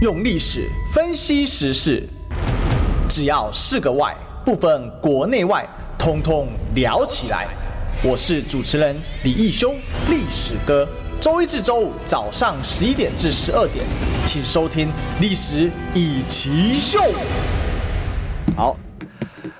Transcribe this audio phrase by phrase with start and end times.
[0.00, 2.08] 用历史分析时事，
[3.08, 6.46] 只要是个“外”，不分国内外，通通
[6.76, 7.48] 聊起来。
[8.04, 9.74] 我是主持人李义修，
[10.08, 10.88] 历史哥。
[11.20, 13.84] 周一至周五早上十一点至十二点，
[14.24, 14.86] 请收听
[15.20, 17.00] 《历史一起秀》。
[18.54, 18.78] 好，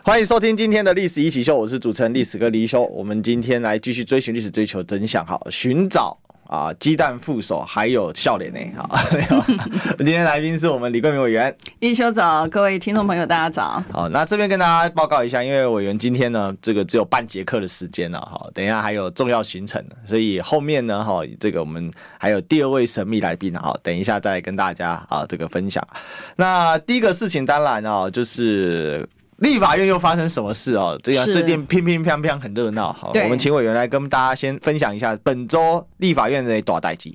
[0.05, 2.85] 欢迎收听今天的《历史一起秀》，我是主持人历史哥李义修。
[2.85, 6.17] 我们今天来继续追寻历史，追求真相，好，寻找。
[6.49, 8.99] 啊，鸡蛋副手还有笑脸呢，好。
[9.99, 13.83] 今天来宾是我们李桂明委员，一休早，各位听众朋友，大家早。
[13.93, 25.87] 好，那这边跟大家报告一下，因为委员今天呢，这个只有半节课的时间了，哈，等一下还有重要行程，所以后面呢，哈，这个我们还有第二位神秘来宾，哈，等一下再跟大家啊这个分享。
[26.37, 29.07] 那第一个事情当然啊，就是。
[29.39, 30.99] 立法院又发生什么事哦？
[31.03, 32.93] 这样最近乒乒乓乓很热闹。
[32.93, 37.13] 好，我们请委员来跟大家先分享一下本周立法院的大代志。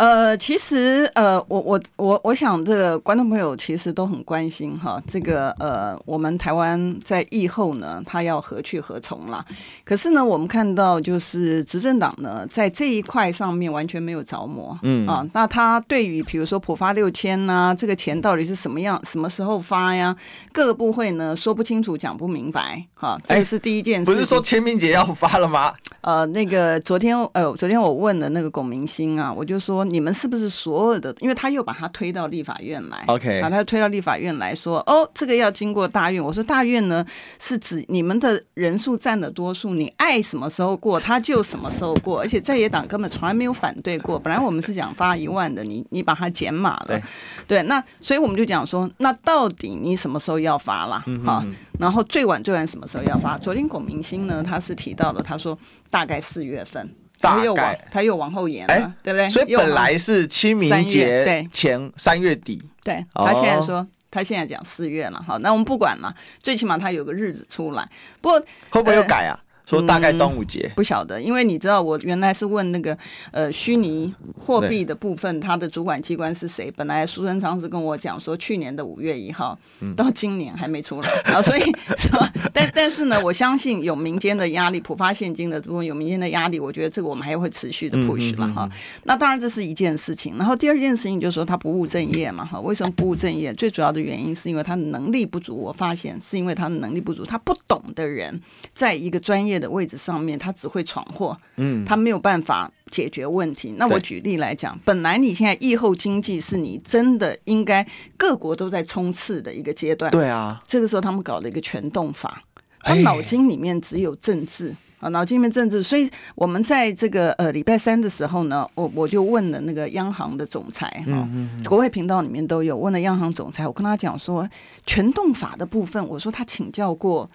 [0.00, 9.44] 呃，其实呃，我我我我想这个观众朋友其实都很关心哈，这个呃，我们台湾在疫后呢，它要何去何从啦？
[9.84, 20.16] 可是呢，我们看到就是执政党呢，在这一块上面完全没有着魔，嗯啊，那他对于比如说普发六千呐，这个钱到底是什么样，什么时候发呀？
[20.50, 24.04] 各个部会呢说不清楚，讲不明白，哈，这个是第一件事。
[24.04, 25.74] 不是说清明节要发了吗？
[26.02, 29.80] 呃，那个昨天呃，昨天我问了那个龚明星啊，我就说。
[29.90, 31.12] 你们是不是所有的？
[31.18, 36.22] 因为他又把他推到立法院来，OK，把他推到立法院来说，哦，这个要经过大院。
[36.22, 37.04] 我说大院呢，
[37.40, 42.20] 是指你们的人数占的多数，你爱什么时候过，他就什么时候过。
[42.20, 44.18] 而且在野党根本从来没有反对过。
[44.18, 47.02] 本来我们是想发一万的，你你把它减码了，对，
[47.48, 51.02] 对，那所以我们就讲说，那到底你什么时候要发了？
[51.24, 51.44] 好，
[51.78, 53.38] 然后最晚最晚什么时候要发？
[53.38, 55.56] 昨天龚明星呢，他是提到了，他说
[55.90, 56.94] 大概四月份。
[57.22, 59.28] 他又往他又往后延了，欸、对不对？
[59.28, 67.86] 所以本来是清明节前三月底，对，他现在说他现在讲四月了，好，那我们不管了，最起码他有个日子出来。
[68.22, 69.36] 不过会不会又改啊？
[69.36, 72.96] 呃说大概端午节、嗯、不晓得，因为你知道我原来是问那个
[73.30, 76.70] 呃虚拟货币的部分，它的主管机关是谁？
[76.76, 79.56] 本来苏贞昌是跟我讲说去年的五月一号，
[79.96, 81.62] 到今年还没出来啊，所以
[81.96, 82.32] 是吧？
[82.52, 88.68] 但但是呢，我相信有民间的压力，普发现金的部分有民间的压力，我觉得这个我们还会持续的 push 了哈。
[89.04, 92.58] 那当然这是一件事情，然后第二件事情就是说他不务正业嘛哈？
[92.60, 93.54] 为什么不务正业？
[93.54, 98.40] 最主要的原因是因为他能力不足，我发现是因为他的能力不足，他不懂的人
[98.72, 103.74] 在一个专业的位置上面，他只会闯祸，嗯，他没有办法解决问题。
[103.76, 112.42] 那我举例来讲，本来你现在疫后经济是你真的应该各国都在冲刺的一个阶段，对啊，这个时候他们搞了一个全动法，
[112.80, 115.82] 他脑筋里面只有政治啊，脑筋里面政治。
[115.82, 121.28] 所以我们在这个呃礼拜三的时候呢，我我就问了那个央行的总裁哈，
[121.68, 124.48] 国外频道里面都有问了央行总裁，我跟他讲说
[124.86, 127.30] 全动法的部分，我说他请教过。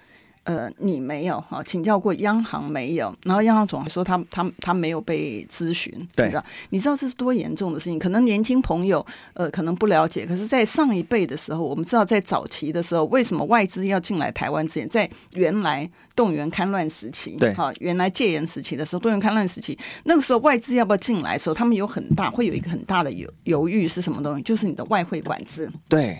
[0.46, 3.14] 呃，你没有哈，请教过央行没有？
[3.24, 6.46] 然后央行总还说他他他没有被咨询，对吧？
[6.70, 7.98] 你知道这是多严重的事情？
[7.98, 9.04] 可能年轻朋友
[9.34, 24.44] 呃可能不了解，可是，在上一辈的时候，我们知道在早期的时候，为什么外资要进来台湾之前，在原来动员戡乱时期，对哈，原来戒严时期的时候，动员戡乱时期，那个时候外资要不要进来的时候，他们有很大会有一个很大的犹犹豫是什么东西？
[24.44, 26.20] 就是你的外汇管制，对。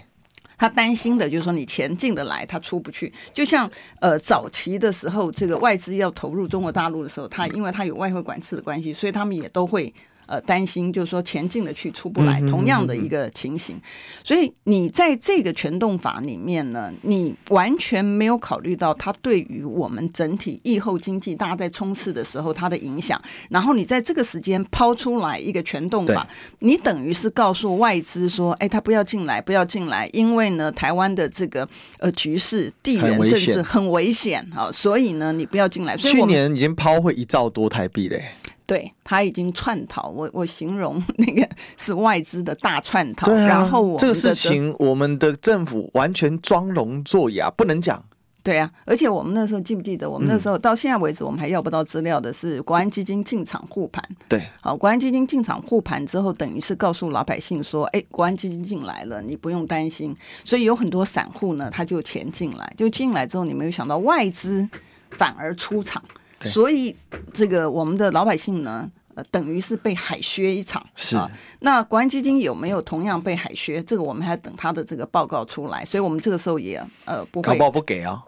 [0.58, 3.12] 他担心的就是说，你钱进得来，他出不去。
[3.34, 9.94] 就像呃早期的时候，这个外资要投入中国大陆的时候，他因为他有外汇管制的关系，所以他们也都会。
[10.26, 13.80] 呃，担心就是说前进的去出不来，同样的一个情形。
[14.24, 23.22] 所以你在这个全动法里面呢，你完全没有考虑到它对于我们整体疫后经济大家在冲刺的时候它的影响。
[23.50, 26.28] 然后你在这个时间抛出来一个全动法，
[26.60, 31.68] 你等于是告诉外资说，哎，他不要进来，不要进来，因为呢，台湾的这个
[32.00, 35.96] 呃局势地缘政治很危险啊，所以呢，你不要进来。
[35.96, 38.32] 所以去年已经抛汇一兆多台币嘞。
[38.66, 43.28] 对，他已经串逃，我我形容 那个是外资的大串逃。
[43.28, 48.04] 对啊，然后我这个事情，我们的政府完全装聋作哑，不能讲。
[48.42, 54.04] 对啊，而且我们那时候记不记得，我们那时候到现在为止，我们还要不到资料的是国安基金进场护盘。
[54.30, 60.16] 对，好，国安基金进场护盘之后，等于是告诉老百姓说，哎，国安基金进来了，你不用担心。
[60.44, 64.70] 所以有很多散户呢，他就钱进来，就进来之后，你没有想到外资
[65.10, 66.04] 反而出场。
[66.50, 66.96] 所以，
[67.34, 70.86] 这个我们的老百姓呢，呃，等于是被海削一场。
[70.96, 73.82] 是啊，那国安基金有没有同样被海削？
[73.84, 75.84] 这个我们还等他的这个报告出来。
[75.86, 77.58] 所以我们这个时候也呃不会。
[77.58, 78.24] 报不给啊？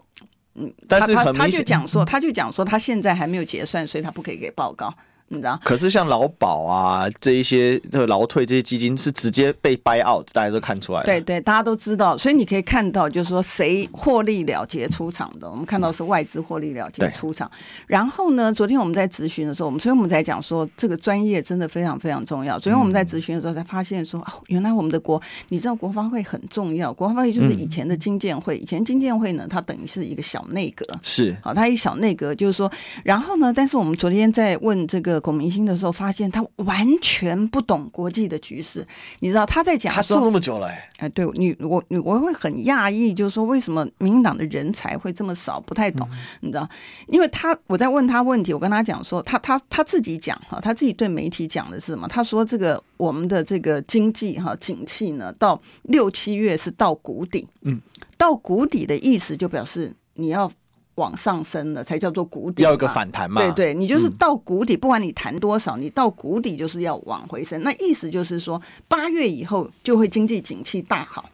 [0.54, 4.92] 嗯，但是他他他就讲说，他就讲说，他现在还没有结算，所以他不可以给报告。
[5.28, 5.58] 你知道？
[5.64, 11.02] 可是像劳保啊这一些这个劳退这些基金是直接被 buy out，大家都看出来。
[11.04, 17.50] 对对，大家都知道，所以你可以看到，就是说谁获利了结出场的，我们看到是外资获利了结出场。
[17.86, 22.58] 然后呢，昨天我们在咨询的时候，我们所以我们在讲说这个专业真的非常非常重要。
[22.58, 32.70] 昨天我们在咨询的时候才发现说，哦，原来我们的国，你知道国发会很重要，国发会就是以前的经建会，以前经建会呢，它等于是一个小内阁，是好，它一小内阁，就是说，
[33.04, 38.86] 然后呢，但是我们昨天在问这个龚明鑫的时候，发现他完全不懂国际的局势。
[39.20, 46.08] 你知道他在讲，他做那么久了，哎，哎，对你，我你我会很讶异，就是说为什么民进党的人才会这么少，不太懂，
[46.40, 46.68] 你知道？
[47.06, 52.06] 因为他我在问他问题，我跟他讲说，他他他自己讲哈，他自己对媒体讲的是什么？
[52.08, 57.80] 他说这个我们的这个经济哈景气呢，到六七月是到谷底，嗯，
[58.16, 60.50] 到谷底的意思就表示你要。
[60.98, 63.40] 往上升了才叫做谷底，要一个反弹嘛？
[63.40, 67.62] 对对，你就是到谷底，不管你弹多少，你到谷底就是要往回升。
[67.62, 71.30] 那意思就是说，八月以后就会经济景气大好。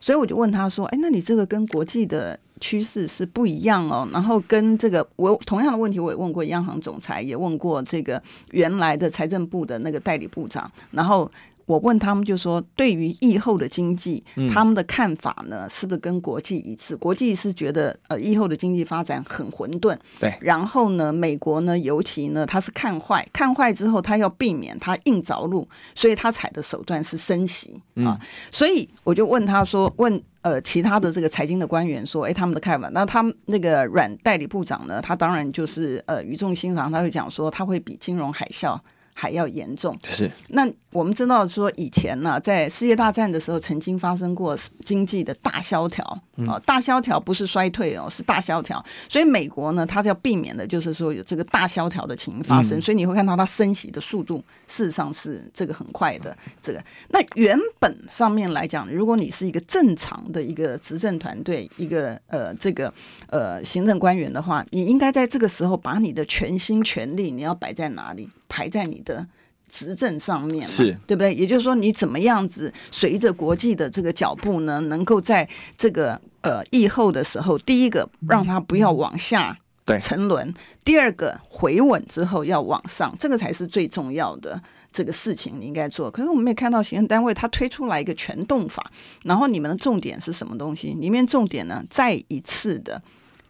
[0.00, 8.20] 所以我就问他说：“哎，那你这个跟国际的趋势是不一样哦。”然后跟这个我同样的问题，我也问过央行总裁，也问过这个
[8.50, 11.30] 原来的财政部的那个代理部长，然后。
[11.72, 14.22] 我问他们，就说对于疫后的经济，
[14.52, 16.94] 他们的看法呢，是不是跟国际一致？
[16.94, 19.96] 国际是觉得呃，疫后的经济发展很混沌。
[20.20, 20.34] 对。
[20.42, 28.20] 然后呢，美国呢，尤其呢，他是看坏，看坏之后，他要避免他硬着陆，所以他采的手段是升息啊。
[28.50, 32.90] 所以我就问他说，问呃其他的这个财经的官员说，哎，他们的看法。
[32.92, 38.78] 那他们那个阮代理部长呢，他当然就是呃语重心长，他会讲说，他会比金融海啸。
[39.12, 40.30] 还要严重是。
[40.48, 46.04] 那我们知道说以前呢，在世界大战的时候，曾经发生过经济的大萧条
[46.46, 48.84] 啊，大萧条不是衰退哦，是大萧条。
[49.08, 52.80] 所以美国呢，它是要避免的，就是说有这个大萧条的情形发生。
[52.80, 56.36] 所以你会看到它升息的速度，事实上是这个很快的。
[56.60, 62.92] 这个那原本上面来讲，如果你是一个正常的一个执政团队，一个呃这个
[63.28, 68.28] 呃行政官员的话，你应该在这个时候把你的全心全力，你要摆在哪里？
[68.52, 69.26] 排在你的
[69.70, 71.34] 执政上面，是对不对？
[71.34, 74.78] 也就是说，你怎么样子随着国际的这个脚步呢？
[74.80, 79.58] 能够在这个呃疫后的时候，第一个让它不要往下
[79.98, 80.54] 沉沦，嗯、
[80.84, 84.60] 第二个回稳之后要往上，这个才是最重要的
[84.92, 86.10] 这个事情，你应该做。
[86.10, 90.92] 可是我们也看到行政单位它推出来一个全动法，然后你们的重点是什么东西？
[91.00, 93.00] 里面重点呢，再一次的。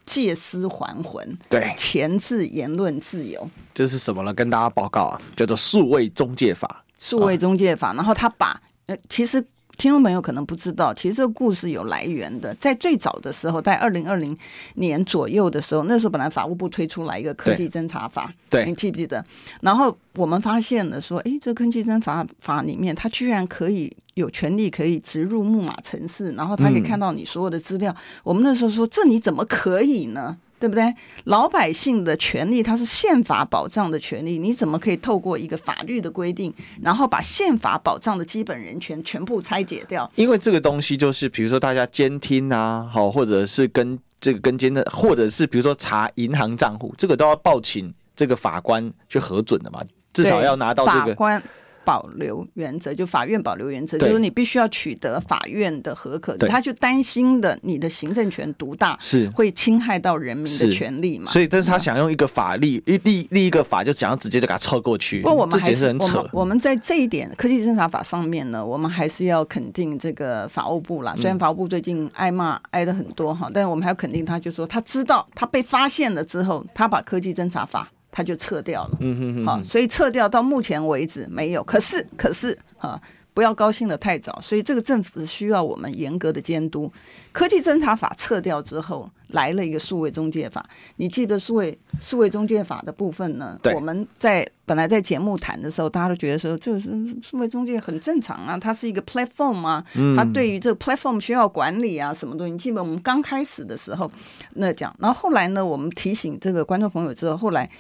[0.05, 4.35] 借尸还魂，对，前置言论自由，这是什么呢？
[4.35, 6.85] 跟大家报告啊，叫做数位中介法。
[6.99, 9.45] 数位中介法，然后他把呃，其实
[9.77, 14.37] 听众朋友可能不知道，其实这个故事有来源的，在最早的时候，在二零二零
[14.75, 19.25] 年左右的时候，那时候本来法务部推出来一个科技侦查法，对，你记不记得？
[19.61, 23.95] 然后我们发现了说，哎，这个科技侦查法里面，它居然可以。
[24.15, 27.91] 有权利可以植入木马城市，然后他可以看到你所有的资料。
[27.91, 30.37] 嗯、我们那时候说，这你怎么可以呢？
[30.63, 30.95] 对不对？
[31.25, 40.09] 老百姓的权利，它是宪法保障的权利，你怎么可以透过一个法律的规定，然后把宪法保障的基本人权全部拆解掉？
[40.15, 49.83] 因为这个东西就是，比如说大家监听啊，好，或者是跟这个跟监的，或者是比如说查银行账户，这个都要报请这个法官去核准的嘛，
[50.13, 51.43] 至少要拿到这个法官。
[51.85, 56.37] 保留原则，就法院保留原则，就是你必须要取得法院的合可。
[56.37, 61.31] 他就担心的，你的行政权独大是会侵害到人民的权利嘛？
[61.31, 65.21] 所以，但是他想用一个法律一立立一个法，就想要直接就给他超过去。
[65.21, 66.19] 不过我们还是，很扯。
[66.19, 71.15] 我们我们在这一点科技侦查法上面呢，我们还是要肯定这个法务部啦。
[71.17, 77.91] 虽然法务部最近挨骂挨的很多哈，但是我们还要肯定他，就说他知道他被发现了之后，他把科技侦查法。
[78.15, 81.65] 他就撤掉了，嗯哼哼，好，所以撤掉到目前为止没有。
[81.65, 83.01] 可是，可是，啊，
[83.33, 84.39] 不要高兴的太早。
[84.43, 86.93] 所以这个政府是需要我们严格的监督。
[87.33, 90.69] 科技侦查法撤掉之后，来了一个数位中介法。
[90.97, 93.59] 你记得数位数位中介法的部分呢？
[93.75, 96.91] 我们在本来在节目谈的时候，大家都觉得说，这是
[97.23, 99.83] 数位中介很正常啊，它是一个 platform 啊，
[100.15, 102.53] 它对于这个 platform 需要管理啊，什么东西？
[102.53, 104.13] 你记得我们刚开始的时候
[104.53, 107.71] 那讲，然后后来呢，我们提醒这个观众朋友之后，后来。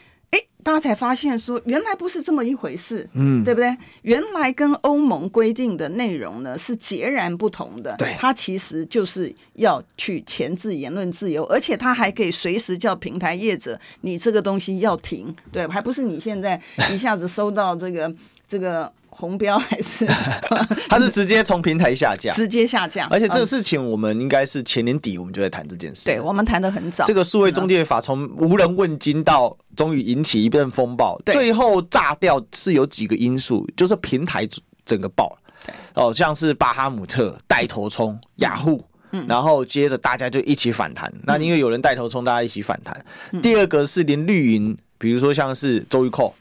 [0.64, 3.76] 大家才发现说，原来不是这么一回事，嗯，对不对？
[4.02, 7.96] 原来跟欧盟规定的内容呢是截然不同的。
[7.98, 16.60] 对，它其实就是要去钳制言论自由，而且它还可以随时叫平台业者，你这个东西要停，对，还不是你现在
[16.92, 18.14] 一下子收到这个
[18.46, 20.06] 这个红标 还是？
[20.88, 23.06] 他是直接从平台下架，直接下架。
[23.10, 26.06] 而且这个事情，我们应该是前年底我们就在谈这件事。
[26.06, 27.04] 对，我们谈得很早。
[27.04, 34.48] 这个数位中介法从无人问津到终于引起一阵风暴，最后炸掉是有几个因素，就是平台
[34.84, 35.72] 整个爆了。
[35.94, 38.82] 哦，像是巴哈姆特带头冲雅虎，
[39.28, 41.12] 然后接着大家就一起反弹。
[41.24, 43.04] 那因为有人带头冲，大家一起反弹。
[43.42, 46.32] 第二个是连绿营，比如说像是周玉蔻。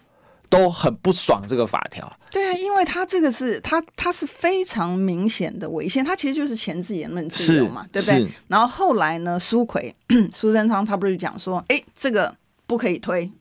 [0.52, 8.28] 都很不爽这个法条，对啊，因为他这个是他他是非常明显的违宪，他其实就是前置言论自由嘛，对不对？
[8.50, 9.96] 然后后来呢，苏奎
[10.36, 12.36] 苏贞昌他不是讲说，哎，这个
[12.68, 13.32] 不可以推，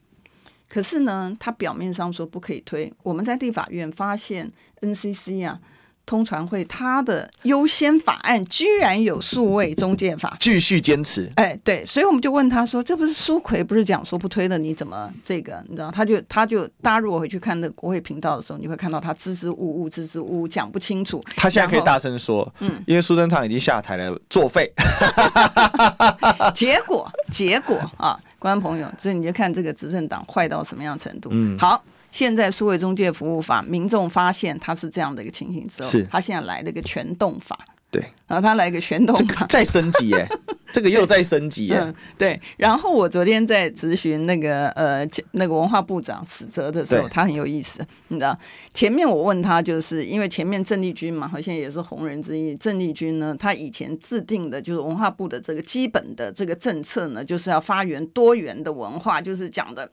[0.69, 4.49] 可是呢，他表面上说不可以推，我们在立法院发现
[4.81, 5.59] NCC 啊。
[6.11, 11.31] 通传会他的优先法案居然有数位中介法，继续坚持。
[11.37, 14.59] 哎，对，所以我们就问他说：“这不是苏奎不是讲说不推的？
[14.59, 15.63] 你怎么这个？
[15.69, 21.23] 你知道？”他就他就大家如果回去看那国会频道的时候，你会看到他支支吾吾、支支吾吾，讲不清楚。
[21.37, 24.69] 他现在可以大声说，嗯，因为苏贞昌已经下台了，作废。
[26.53, 31.31] 结果结果啊，观众朋友，所以你就看这个执政党坏到什么样程度。
[31.33, 31.81] 嗯，好。
[32.11, 36.03] 现在数位中介服务法，民众发现他是这样的一个情形之后，是。
[36.11, 37.59] 他现在来了一个全动法，
[37.91, 40.29] 对，然后他来一个全动法，再升级耶，
[40.73, 42.41] 这个又再升级耶、嗯，对。
[42.57, 48.37] 然后我昨天在咨询那个呃那个文化部长史哲的时候，他很有意思，你知道，
[48.75, 59.91] 前面我问他，就是因为前面郑丽君嘛，好像也是红人之一，郑丽君呢，他以前制定的就是文化部的这个基本的这个政策呢，就是要发源多元的文化，就是讲的。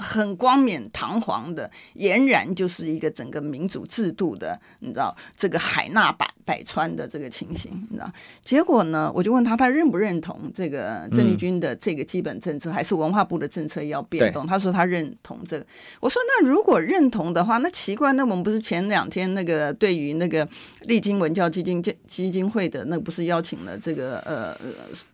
[0.00, 8.10] 很光冕堂皇的，俨然就是一个整个民主制度的，你知道这个海纳百百川的这个情形，你知道？
[8.44, 14.46] 结果呢，我就问他，他认不认同这个郑丽君的这个基本政策，嗯、还是文化部的政策要变动？
[14.46, 15.66] 他说他认同这个。
[16.00, 20.46] 我说那如果认同的话，那奇怪，那我们不是前两天那个对于那个
[20.82, 24.56] 丽晶文教基金基金会的那个、不是邀请了这个呃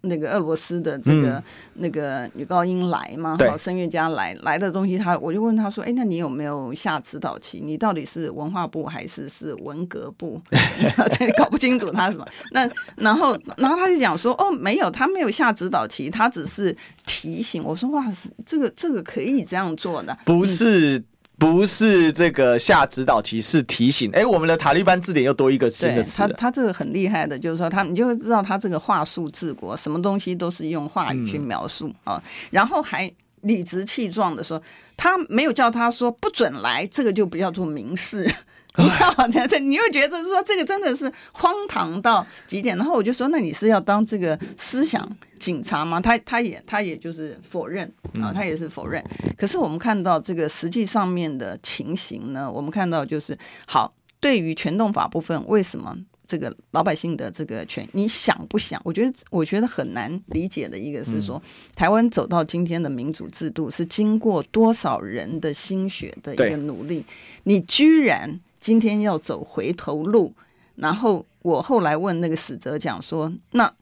[0.02, 1.42] 那个俄罗斯的这个、嗯、
[1.74, 3.36] 那个女高音来吗？
[3.38, 4.78] 好，声乐家来来的。
[4.78, 7.58] 东西他我就问他说：“哎，那你有没有下指导棋？
[7.60, 10.40] 你到底是文化部还是是文革部？
[11.36, 12.24] 搞不清楚他什么。
[12.52, 18.04] 那然后然后他就讲说：哦，没有，他没有下指导棋，他只是提醒我说：哇，
[18.46, 21.02] 这个这个可以这样做的，不是
[21.38, 24.08] 不是这个下指导棋，是提醒。
[24.12, 26.18] 哎，我们的塔利班字典又多一个新的词。
[26.18, 34.60] 他他这个很厉害的，就是说他你就知道他这个话术治国，什么东西都是用话语去描述啊，然后还。”理直气壮的说，
[34.96, 38.24] 他没有叫他说不准来，这个就不叫做明示，
[38.76, 39.28] 你知道吗？
[39.48, 42.76] 这你又觉得说这个真的是荒唐到极点。
[42.76, 46.00] 然后我就说，那你是要当这个思想警察吗？
[46.00, 47.90] 他他也他也就是否认
[48.20, 49.04] 啊，他也是否认。
[49.36, 55.96] 可是我们看到这个实际上面的情形呢，我们看到就是好，对于全动法部分，为什么？
[56.28, 58.80] 这个老百姓的这个权，你想不想？
[58.84, 61.42] 我觉得，我觉得很难理解的一个是说，
[61.74, 67.02] 台湾走到今天的民主制度是经过多少人的心血的一个努力，
[67.44, 70.34] 你居然今天要走回头路。
[70.76, 73.72] 然后我后来问那个死者讲说，那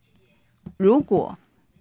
[0.77, 1.37] 如果。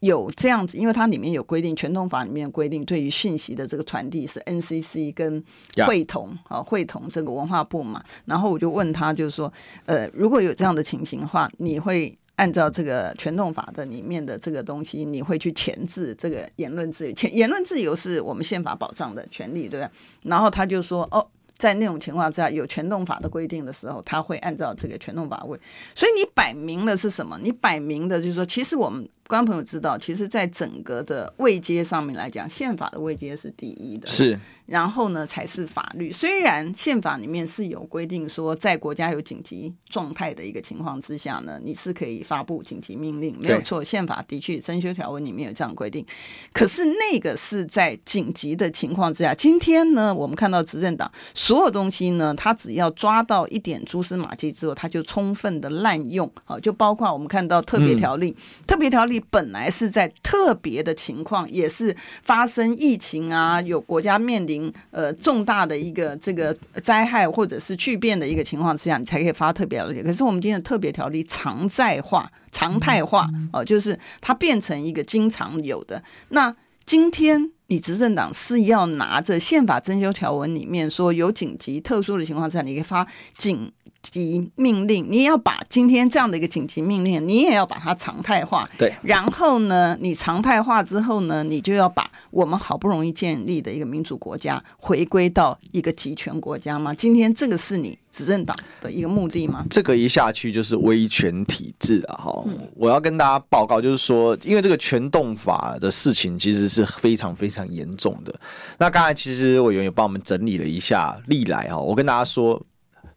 [0.06, 5.44] 有这样子，因为它里面有规定，全动法里面规定，对于讯息的这个传递是 NCC 跟
[5.88, 8.04] 会同啊，会同这个文化部嘛。
[8.26, 9.52] 然后我就问他，就是说，
[9.86, 17.14] 呃，如果有这样的情形的话，你会按照这个全动法的里面的这个东西，你会去钳制这个言论自由？
[17.14, 19.90] 前言论自由是我们宪法保障的权利，对不对？
[20.22, 21.26] 然后他就说，哦，
[21.58, 25.60] 在那种情况之下，有全动法的规定的时候，他会按照这个全动法规。
[25.96, 27.40] 所以你摆明了是什么？
[27.42, 29.10] 你摆明的就是说，其实我们。
[29.28, 34.08] 观众朋友知道，其实，在整个的位阶上面来讲，宪法的位阶是第一的。
[34.08, 34.40] 是。
[34.68, 36.12] 然后呢，才是法律。
[36.12, 43.84] 虽然宪法里面是有规定说，在国家有紧急状态的一个情况之下呢，你是可以发布紧急命令，没有错。
[43.84, 46.04] 宪法的确增修条文里面有这样规定。
[46.52, 49.36] 可是那个是在紧急的情况之下。
[49.36, 56.32] 今天呢，我们看到执政党所有东西呢，他只要抓到一点蛛丝马迹之后，他就充分的滥用。
[56.46, 64.74] 啊，就包括我们看到特别条例，嗯、特别条例本来是在特别的情况，也是发生疫情啊，有国家面临。
[64.92, 70.02] 呃，重大的一个这个灾害或者是巨变的一个情况之下，你才可以发特别条例。
[70.02, 76.02] 可是我们今天的特别条例常在化、常态化哦，就是它变成一个经常有的。
[76.30, 76.56] 那
[76.86, 83.06] 今天你执政党是要拿着宪法征修条文里面说有紧急特殊的情况之下，你可以发
[83.38, 83.72] 紧
[84.12, 88.70] 急命令，你也要把今天这样的一个紧急命令，你也要把它常态化。
[88.78, 96.94] 对，然后呢，你常态化之后呢，你就要把我们好不容易建立的一个民主国家回归到一个集权国家吗？
[96.94, 99.66] 今天这个是你执政党的一个目的吗？
[99.70, 102.16] 这个一下去就是威权体制啊！
[102.16, 108.34] 哈、嗯，我要跟大家报告，就是说，因为这个全动法的事情其实是非常非常严重的。
[108.78, 112.62] 那刚才其实委员也帮我们整理了一下历来哈，我跟大家说。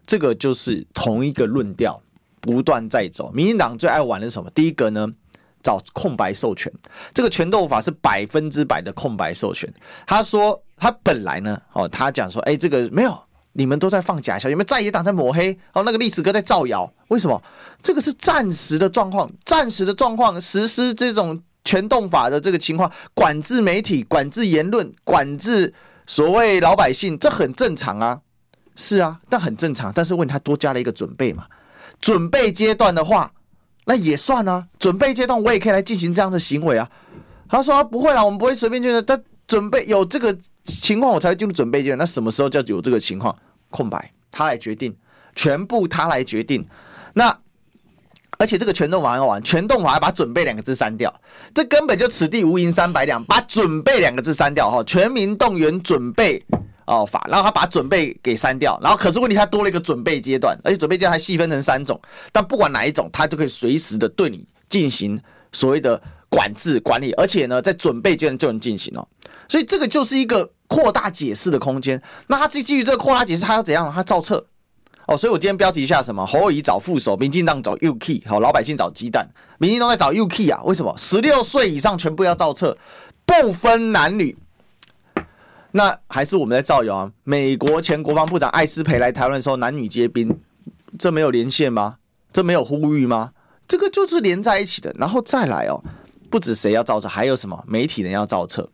[0.08, 2.00] 这个就是同一个论调，
[2.40, 3.30] 不断在走。
[3.30, 4.50] 民进党最爱玩的是什么？
[4.54, 5.06] 第一个呢，
[5.62, 6.72] 找空白授权。
[7.12, 9.70] 这个全斗法是百分之百的空白授权。
[10.06, 13.16] 他说他本来呢，哦，他讲说，哎，这个没有，
[13.52, 15.52] 你们都在放假消息，有没有在野党在抹黑？
[15.74, 16.90] 哦，那个历史哥在造谣。
[17.08, 17.42] 为什么？
[17.82, 25.74] 这个是暂时的状况，暂时的状况，实施这种全动法的这个情况，管制媒体，管制言论，管制
[26.06, 28.22] 所谓老百姓，这很正常啊。
[28.80, 29.92] 是啊，但很正常。
[29.92, 31.44] 但是问他多加了一个准备嘛？
[32.00, 33.30] 准备阶段的话，
[33.84, 34.64] 那也算啊。
[34.78, 36.88] 准备阶段我也可以来进行这样的行为啊。
[37.48, 41.98] 他说、不会啦，我们不会随便就但准备有这个情况，我才会进入准备阶段。
[41.98, 43.36] 那什么时候叫有这个情况？
[43.70, 44.96] 空白，他来决定，
[45.34, 46.64] 全部他来决定。
[47.14, 47.36] 那
[48.38, 51.12] 而且这个全动法很好玩，全动法还把准备两个字删掉，
[51.52, 56.40] 这根本就此地无银三百两，把准备两个字删掉哈，全民动员准备。
[56.88, 62.00] 哦，法，然后他把准备给删掉，然后可是问题他多了一个准备阶段，而且准备阶段还细分成三种，
[62.32, 65.20] 但不管哪一种，他都可以随时的对你进行
[65.52, 69.06] 所谓的管制管理，而且呢，在准备阶段就能进行哦，
[69.50, 72.02] 所以这个就是一个扩大解释的空间。
[72.28, 73.92] 那他基基于这个扩大解释，他要怎样？
[73.94, 74.46] 他造册
[75.06, 76.24] 哦，所以我今天标题一下什么？
[76.24, 79.28] 侯友宜找副手，民进党找 UK，好，老百姓找鸡蛋，
[79.58, 80.62] 民进党在找 UK 啊？
[80.64, 80.94] 为什么？
[80.96, 82.78] 十六岁以上全部要造册，
[83.26, 84.34] 不分男女。
[85.72, 87.12] 那还是我们在造谣啊！
[87.24, 90.38] 美国前国防部长艾斯培来台湾的时候，男女皆兵，
[90.98, 91.96] 这没有连线吗？
[92.32, 93.32] 这没有呼吁吗？
[93.66, 94.94] 这个就是连在一起的。
[94.98, 95.82] 然后再来哦，
[96.30, 98.68] 不止谁要造册，还有什么媒体人要造册。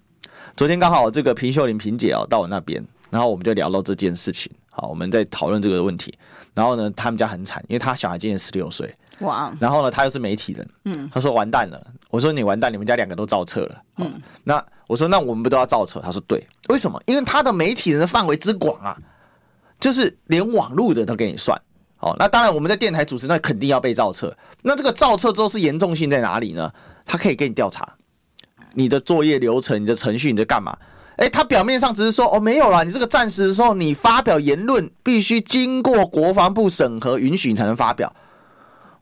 [0.57, 4.51] 昨天刚好这个平秀玲平姐哦到我那边，然后我们就聊到这件事情。
[4.71, 6.17] 好，我们在讨论这个问题。
[6.55, 8.95] 然后呢，他们家很惨，因为他小孩今年十六岁。
[9.21, 9.53] 哇！
[9.61, 11.85] 然后呢，他又是媒体人，嗯，他说完蛋了。
[12.11, 13.83] 我说你完蛋，你们家两个都造册了。
[13.99, 16.01] 嗯，那我说那我们不都要造册？
[16.01, 17.03] 他说对，为什么？
[17.07, 18.97] 因为他的媒体人的范围之广啊，
[19.81, 21.61] 就是连网络的都给你算。
[21.97, 24.37] 好，那当然我们在电台主持，那肯定要被造册。
[24.63, 26.71] 那这个造册之后是严重性在哪里呢？
[27.07, 27.97] 他可以给你调查
[28.75, 30.77] 你的作业流程、你的程序、你在干嘛？
[31.17, 38.15] 哎，他表面上只是说哦没有啦，你这个暂时的时候你发表言论必须经过国防部审核允许你才能发表。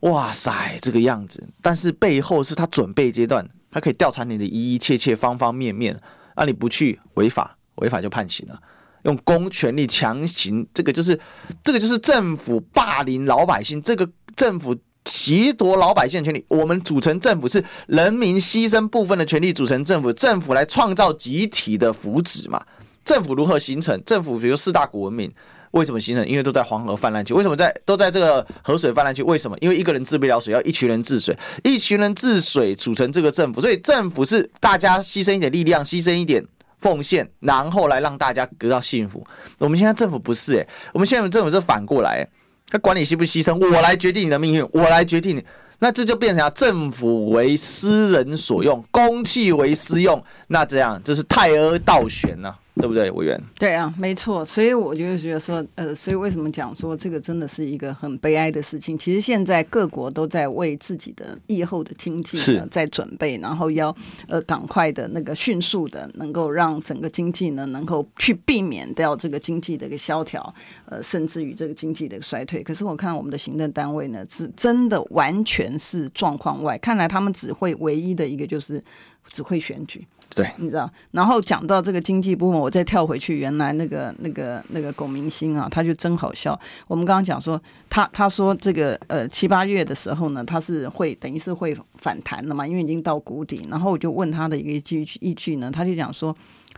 [0.01, 5.99] 哇塞，这个样子，但是背后是他准备阶段，他可以调查你的一一切切方方面面，
[6.37, 8.61] 那你不去违法，违法就判刑了，
[9.05, 11.19] 用公权力强行，这个就是，
[11.65, 16.45] 这个就是政府霸凌老百姓，这个政府剥夺老百姓的权利。
[16.49, 22.63] 我们组成政府是人民牺牲部分的权利组成政府，政府来创造集体的福祉嘛？
[23.05, 24.01] 政府如何形成？
[24.05, 25.33] 政府比如四大古文明。
[25.73, 26.27] 为什么形成？
[26.27, 27.35] 因为都在黄河泛滥区。
[27.35, 29.23] 为什么在都在这个河水泛滥区？
[29.23, 29.57] 为什么？
[29.61, 33.61] 因为一个人治不了水，要一群人治水，一群人治水组成这个政府。
[33.61, 36.45] 所以政府是大家牺牲一点力量，牺牲一点
[36.79, 39.27] 奉献，然后来让大家得到幸福。
[39.59, 42.29] 我们现在政府不是诶、我们现在政府是反过来、欸，
[42.69, 45.45] 他管你牺不牺牲，我来决定你的命运，我来决定你。
[45.79, 50.23] 那这就变成政府为私人所用，公器为私用。
[50.47, 52.59] 那这样就是泰阿倒悬呐、啊。
[52.75, 53.39] 对不对，委员？
[53.59, 54.43] 对啊，没错。
[54.43, 58.97] 所以我就觉得说，呃，所以为什么讲说这个真的是一个很悲哀的事情？
[58.97, 63.95] 其实现在各国都在为自己的疫后的经济呢在准备，然后要
[64.27, 70.55] 呃赶快的那个迅速的能够让整个经济呢能够去避免掉这个经济的一个萧条，
[70.87, 72.63] 呃，甚至于这个经济的衰退。
[72.63, 76.79] 可是我看我们的行政单位呢，是真的完全是状况外。
[76.79, 78.83] 看来他们只会唯一的一个就是
[79.31, 80.07] 只会选举。
[80.35, 86.59] 对，你知道，然后讲到这个经济部门，我再跳回去，原来那个那个那个龚明鑫啊，他就真好笑。
[86.89, 93.67] 我们刚刚讲说，他他说这个呃七八月的时候呢，他是会等于是会反弹的嘛，因为已经到谷底。
[93.71, 96.35] 然后我就问他的一个依据依据呢，他就讲说，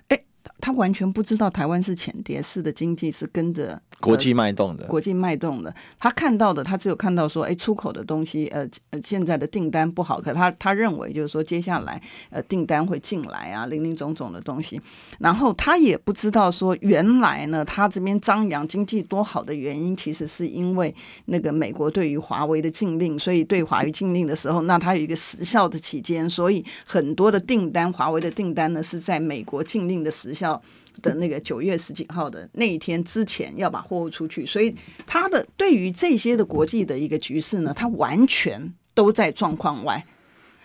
[0.09, 0.21] 哎，
[0.61, 3.81] 他完全不知道台湾是浅碟式的经济是跟着。
[4.01, 8.69] 国际脉动的，国际脉动的，他看到的，他只有看到说，哎，出口的东西，呃，
[9.03, 14.81] 现在的订单不好，可他他认为就是说，接下来呃订单会进来啊，林林总总的东西，
[15.21, 20.95] 然后他也不知道说，原来呢，他这边张扬经济多好的原因，其实是因为
[21.27, 30.61] 那个美国对于华为的禁令，所以对华为禁令的时候，那他有一个时效的期间，所以很多的订单，华为的订单呢是在美国禁令的时效
[31.03, 34.75] 的那个九月十几号的那一天之前要把货物出去，所以
[35.07, 40.05] 他的对于这些的国际的一个局势呢，他完全都在状况外。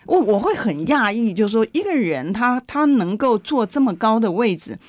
[0.06, 4.80] 我我会很讶异，就是说一个人他他能够坐这么高的位置，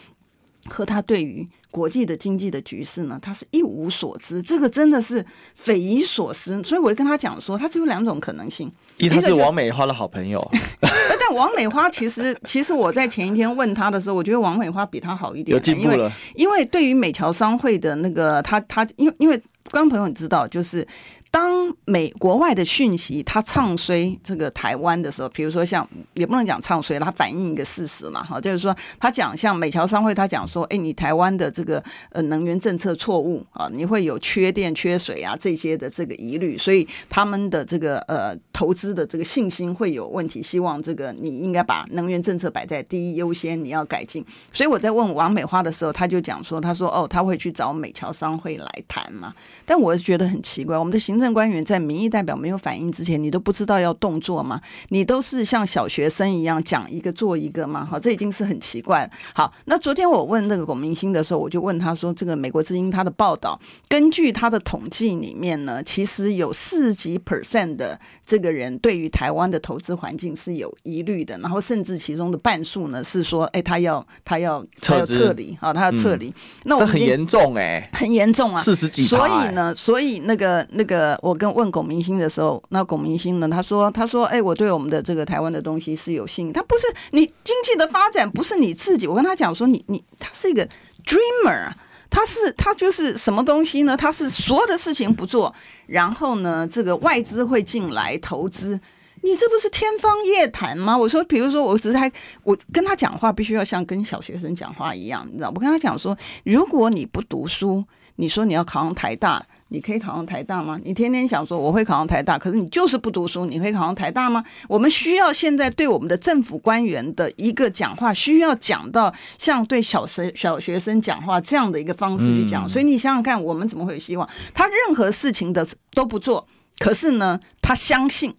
[0.67, 6.63] 和他对于国际的经济的局势呢，他是一无所知，这个真的是匪夷所思。
[6.63, 10.47] 所以我就跟他讲说，他只有两种可能性：一个是王美花的好朋友，
[10.83, 15.95] 但王美花其实其实我在前一天问他的时候，我觉得王美花比他好一点，有进步了。
[15.95, 19.37] 因为因为对于美侨商会的那个他他，因为因为
[19.71, 20.87] 观众朋友你知道就是。
[21.33, 40.43] 当美国外的讯息他唱衰这个台湾的时候，比如说像也不能讲唱衰，他反映一个事实嘛，哈，就是说他讲像美侨商会，他讲说，哎，你台湾的这个呃能源政策错误啊，你会有缺电、缺水啊这些的这个疑虑，所以他们的这个呃投资的这个信心会有问题。
[40.43, 44.25] 希望这个你应该把能源政策摆在第一优先，你要改进。
[44.53, 49.33] 所以我在问王美花的时候，他就讲说，他说哦，他会去找美侨商会来谈嘛，
[49.65, 51.20] 但我是觉得很奇怪，我们的行。
[51.21, 54.59] 行政官员在民意代表没有反应之前，你都不知道要动作吗？
[54.89, 57.85] 你都是像小学生一样讲一个做一个吗？
[57.85, 59.11] 好，这已经是很奇怪了。
[59.35, 76.33] 好，那昨天我问那个龚明鑫的时候，我就问他说：“这个美国之音他的报道，根据他的统计里面呢，其实有四十几 percent 的这个人对于台湾的投资环境是有疑虑的，然后甚至其中的半数呢是说，哎，他要他要他要撤离啊，他要撤离。
[76.65, 79.03] 那我很严重哎，很严重啊，四十几。
[79.03, 81.10] 所以呢，所以那个那个。
[81.23, 83.49] 我跟问龚明鑫的时候，那龚明鑫呢？
[83.49, 86.53] 他说：“他说，哎、我对我们的这个台湾的东西是有信。
[86.53, 89.07] 他不是你经济的发展，不是你自己。
[89.07, 90.67] 我跟他讲说，你你他是一个
[91.05, 91.71] dreamer，
[92.09, 93.97] 他是他就是什么东西呢？
[93.97, 95.55] 他是所有的事情不做，
[95.87, 98.81] 然后呢，这个外资会进来投资，
[99.23, 100.97] 你这不是天方夜谭吗？
[100.97, 102.11] 我说，比如说，我只是还
[102.43, 105.51] 我跟他讲话，必须要像跟小学生讲话一样，你知道？
[105.55, 107.85] 我跟他讲说，如果你不读书，
[108.21, 110.81] 你说你要考上台大。”你可以考上台大吗？
[110.83, 114.45] 你天天想说我会考上台大，可是你就是不读书，你可以考上台大吗？
[114.67, 122.69] 我们需要现在对我们的政府官员的一个讲话，需要讲到像对小学小学生讲话这样的一个方式去讲。
[122.69, 124.29] 所以你想想看，我们怎么会有希望？
[124.53, 126.45] 他任何事情的都不做，
[126.81, 128.35] 可是呢，他相信，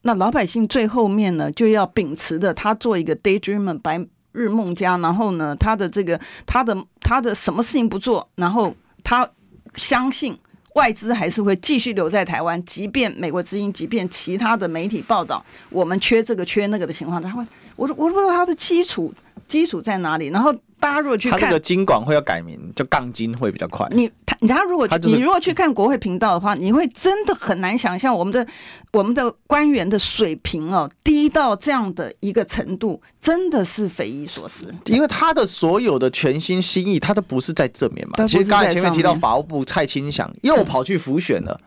[0.00, 8.74] 那老百姓最后面呢就要秉持的，他做一个 daydreamer 白日梦家，然后呢，他的这个他的他的什么事情不做，然后
[9.04, 9.30] 他
[9.76, 10.36] 相信。
[10.74, 15.40] 外资还是会继续留在台湾，即便美国之音，即便其他的媒体报道
[15.70, 19.14] 我们缺这个缺那个的情况，他会，我我不知道他的基础
[19.46, 20.52] 基础在哪里，然后。
[20.84, 23.88] 大家如果去看，他这个金管会要改名，就杠金会比较快。
[23.90, 28.46] 你他，他如果你如果去看国会频道的话，你会真的很难想象我们的
[28.92, 34.66] 我们的官员的水平哦，低到这样的一个程度，真的是匪夷所思。
[34.84, 38.26] 因为他的所有的全心心意，他都不是在正面嘛。
[38.26, 41.58] 其实刚才前面提到法务部蔡清祥又跑去浮选了。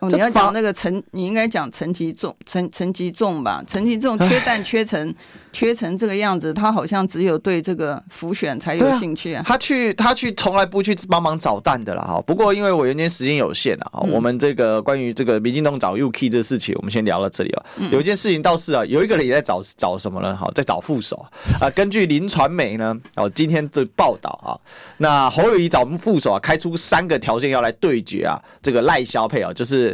[0.00, 3.64] 哦，你要讲那个陈，你应该讲陈吉仲，陈陈吉仲吧？
[3.66, 5.14] 陈吉仲缺蛋缺成
[5.52, 9.42] 缺成这个样子，他好像只有对这个浮选才有兴趣啊。
[9.46, 12.20] 他去他去从来不去帮忙找蛋的啦哈。
[12.26, 17.64] 不过因为我今天时间有限啊，我们这个关于这个民进党找 UK 这事情，我们先聊到这里啊。
[17.90, 20.36] 有一件事情倒是啊，有一个人也在找找什么呢？
[20.36, 21.24] 好，在找副手
[21.58, 21.70] 啊。
[21.70, 24.52] 根据林传媒呢，哦今天的报道啊，
[24.98, 29.85] 那侯友谊找副手啊，开出三个条件要来对决啊，这个赖萧配啊，就是。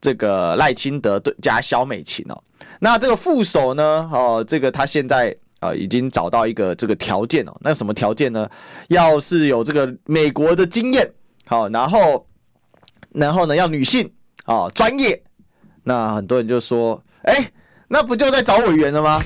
[0.00, 2.42] 这个赖清德对加萧美琴哦，
[2.80, 4.08] 那这个副手呢？
[4.12, 8.48] 哦，这个他现在啊已经找到一个这个条件哦，那什么条件呢？
[8.88, 11.10] 要是有这个美国的经验，
[11.46, 12.26] 好，然后
[13.12, 14.10] 然后呢要女性
[14.44, 15.22] 啊专业，
[15.84, 17.50] 那很多人就说，哎，
[17.88, 19.22] 那不就在找委员了吗？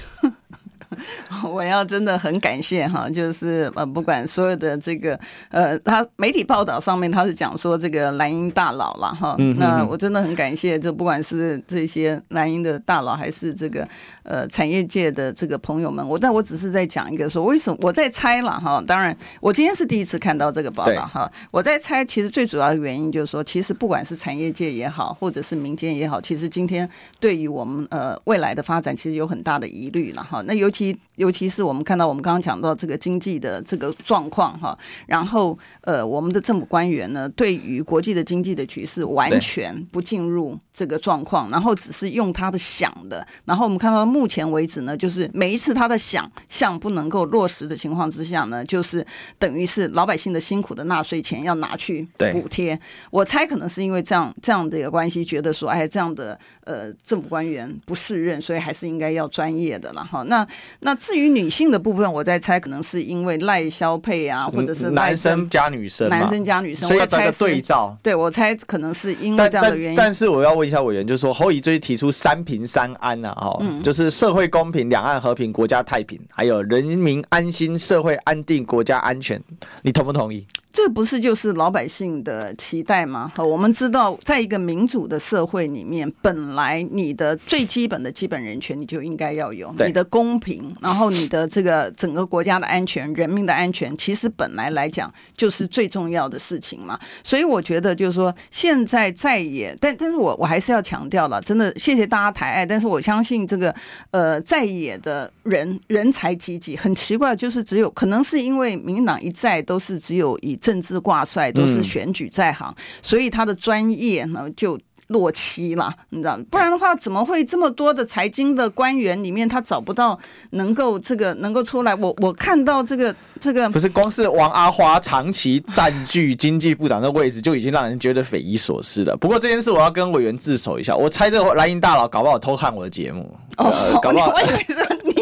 [1.50, 5.18] 我要真的很感谢哈，就是呃，不管所有的这个
[5.50, 13.86] 呃，他媒体报道上面他是讲说这个蓝鹰大佬了哈，那我真的很感谢，这不管是这些蓝鹰的大佬，还是这个
[14.22, 30.83] 呃产业界的这个朋友们，我但我只是在讲一个说，为什么我在猜了哈，当然我今天是第一次看到这个报道哈，我在猜，其实最主要的原因就是说，其实不管是产业界也好，或者是民间也好，其实今天对于我们呃未来的发展，其实有很大的疑虑了哈，那尤其。
[31.16, 49.06] 尤其是我们看到，我们刚刚讲到这个经济的这个状况哈，然后呃，我们的政府官员呢，对于国际的经济的局势完全不进入这个状况，然后只是用他的想的，然后我们看到目前为止呢，就是每一次他的想象不能够落实的情况之下呢，就是
[49.38, 52.78] 等于是老百姓的辛苦的纳税钱要拿去补贴。
[53.12, 60.24] 我猜可能是因为这样这样的一个关系，觉得说哎，这样的呃政府官员不适任，所以还是应该要专业的了哈。
[60.24, 60.44] 那
[60.80, 67.96] 那至于女性的部分，我在猜可能是因为赖萧配啊，或者是男生加女生，男生加女生，所以要找个对照。
[68.02, 69.96] 对，我猜可能是因为这样的原因。
[69.96, 79.42] 但，但，但是我要问一下委员，就是说侯友宜最近提出三平三安呐，哦，嗯、就是社会公平、两岸和平、国家太平，还有人民安心、社会安定、国家安全，
[79.82, 80.46] 你同不同意？
[80.74, 83.32] 这不是就是老百姓的期待吗？
[83.36, 96.98] 我们知道，在一个民主的社会里面，本来你的最基本的基本人权你就应该要有，你的公平，然后你的这个整个国家的安全、人民的安全，其实本来来讲就是最重要的事情嘛。
[97.22, 103.72] 所以我觉得就是说，现在在野，但但是我我还是要强调了，真的谢谢大家抬爱，但是我相信这个
[104.10, 110.58] 呃在野的人人才济济，很奇怪，就是只有可能是因为民进党一再都是只有以。
[110.64, 116.38] 政治挂帅都是选举在行，嗯、所以他的专业呢就落期了，你知道？
[116.50, 120.18] 不然的话，怎么会这么多的财经的官员里面，他找不到
[120.52, 121.94] 能够这个能够出来？
[121.96, 129.14] 我我看到这个这个不是光是王阿花长期占据经济部长的位置，就已经让人觉得匪夷所思了。
[129.18, 134.32] 不过这件事我要跟委员自首一下，我猜这个蓝营大佬搞不好偷看我的节目，哦，呃、搞不好。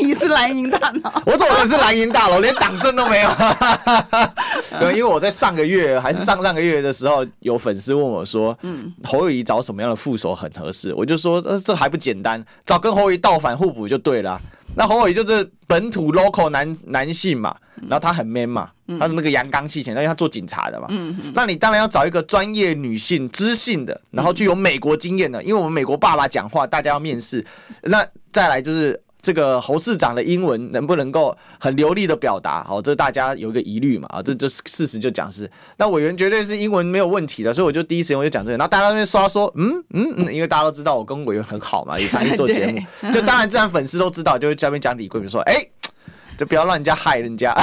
[0.03, 2.41] 你是蓝银大佬，我怎么是蓝银大佬？
[2.41, 3.31] 连党证都 没有。
[4.91, 14.41] 因为我在上个月还是上上个月的时候，有粉丝问我说：“嗯，侯友谊找什么样的副手很合适？”我就说：“呃，这还不简单，找跟侯友谊倒反互补就对了。”
[14.75, 20.87] 那侯友谊就是本土 local 男男性嘛，然后他很 man 嘛，他是那个阳刚气前，因为他做警察的嘛。
[20.88, 21.33] 嗯嗯。
[21.35, 27.45] 那你当然要找一个专业女性、知性的，然后具有美国经验的，因为我们美国爸爸讲话，大家要面试。
[27.83, 28.99] 那再来就是。
[29.23, 32.65] 这个侯市长的英文能不能够很流利的表达？
[32.65, 34.09] 好，这大家有一个疑虑嘛？
[34.11, 38.59] 啊，这这事实就讲是，那委员绝对是英文没有问题的，所以我就第一时间我就讲这个。
[38.59, 45.55] 然后大家在那边刷说，嗯嗯嗯，因为大家都知道我跟委员很好嘛， 也常去做节目，就当然自然粉丝都知道，就会下面讲李贵，比如说，哎，
[46.37, 47.55] 就不要让人家害人家，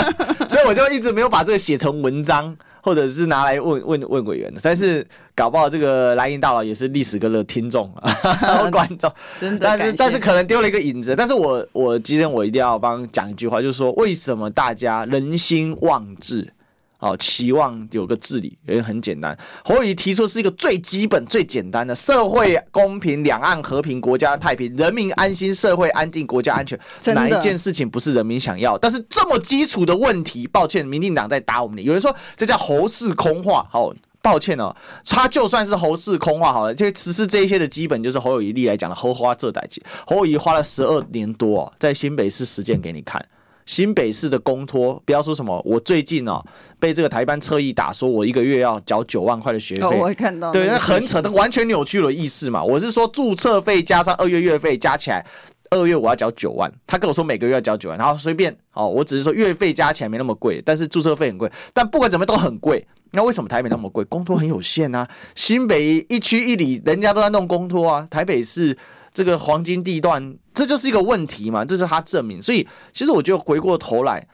[0.50, 2.54] 所以我就一直没有把这个写成文章。
[2.86, 8.08] 或者是拿来问问问委员的，但是搞不好这个蓝营大佬也是历史哥的听众啊，
[8.70, 16.52] 观众，真的，但是但是可能丢了一个影子，但是我我今天我一定要帮讲一句话，就是说为什么大家人心妄志？
[16.98, 19.36] 哦，期望有个治理也很简单。
[19.64, 26.78] 侯友宜提出是一个最基本、最简单的社会公平、两岸和平、国家太平、人民安心、社会安定、国家安全。
[27.14, 28.78] 哪一件事情不是人民想要？
[28.78, 31.86] 但是这么基础的问题，抱歉，民进党在打我们脸。
[31.86, 34.74] 有人说这叫侯氏空话，好，抱歉哦，
[35.06, 39.82] 他就算是侯氏空话好了，就实施这一些的基本就是侯友谊历来讲的侯花这代志。
[40.06, 43.22] 侯友谊花了十二年多哦，在新北市实践给你看。
[43.66, 46.42] 新北市的公托，不要说什么，我最近哦
[46.78, 49.82] 被这个台班侧翼打，说我一个月要缴九万块的学费。
[49.82, 50.52] 哦，我会看到。
[50.52, 52.62] 对，那很扯，那完全扭曲了意思嘛。
[52.62, 55.26] 我是说注册费加上二月月费加起来，
[55.70, 61.50] 二月我要缴九万，他跟我说每个月要缴九万，然后随便哦，我只是说月费加起来没那么贵，但是注册费很贵。
[61.74, 64.04] 但不管怎么都很贵，那为什么台北那么贵？
[64.04, 68.78] 公托很有限啊，新北一区一里人家都在弄公托啊，台北市。
[69.14, 72.40] 这个黄金地段，这就是一个问题嘛，这是他证明。
[72.40, 74.26] 所以，其实我觉得回过头来，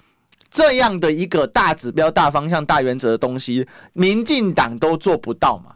[0.53, 5.73] 这样的一个大指标、大方向、大原则的东西，民进党都做不到嘛？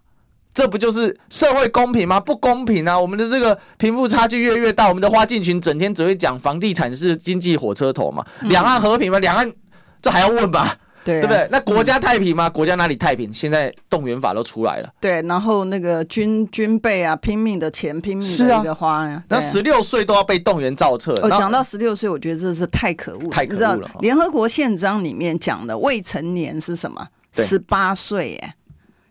[0.54, 2.20] 这不就是社会公平吗？
[2.20, 2.98] 不公平啊！
[2.98, 8.24] 我们的这个贫富差距越来越大，我们的花进群整天只会讲房地产是经济火车头嘛？
[8.42, 9.18] 两岸和平吗？
[9.18, 9.52] 两岸
[10.00, 10.76] 这还要问吧？
[11.06, 11.48] 对，对不对？
[11.52, 12.48] 那国家太平吗？
[12.48, 13.32] 嗯、国家哪里太平？
[13.32, 14.92] 现在动员法都出来了。
[15.00, 19.22] 对，然后那个军军备啊，拼命的钱，拼命的一个花呀。
[19.28, 21.14] 那十六岁都要被动员造册。
[21.22, 23.30] 哦，讲到十六岁，我觉得这是太可恶了。
[23.30, 23.88] 太可恶了。
[24.00, 27.06] 联合国宪章里面讲的未成年是什么？
[27.34, 28.54] 十八岁耶，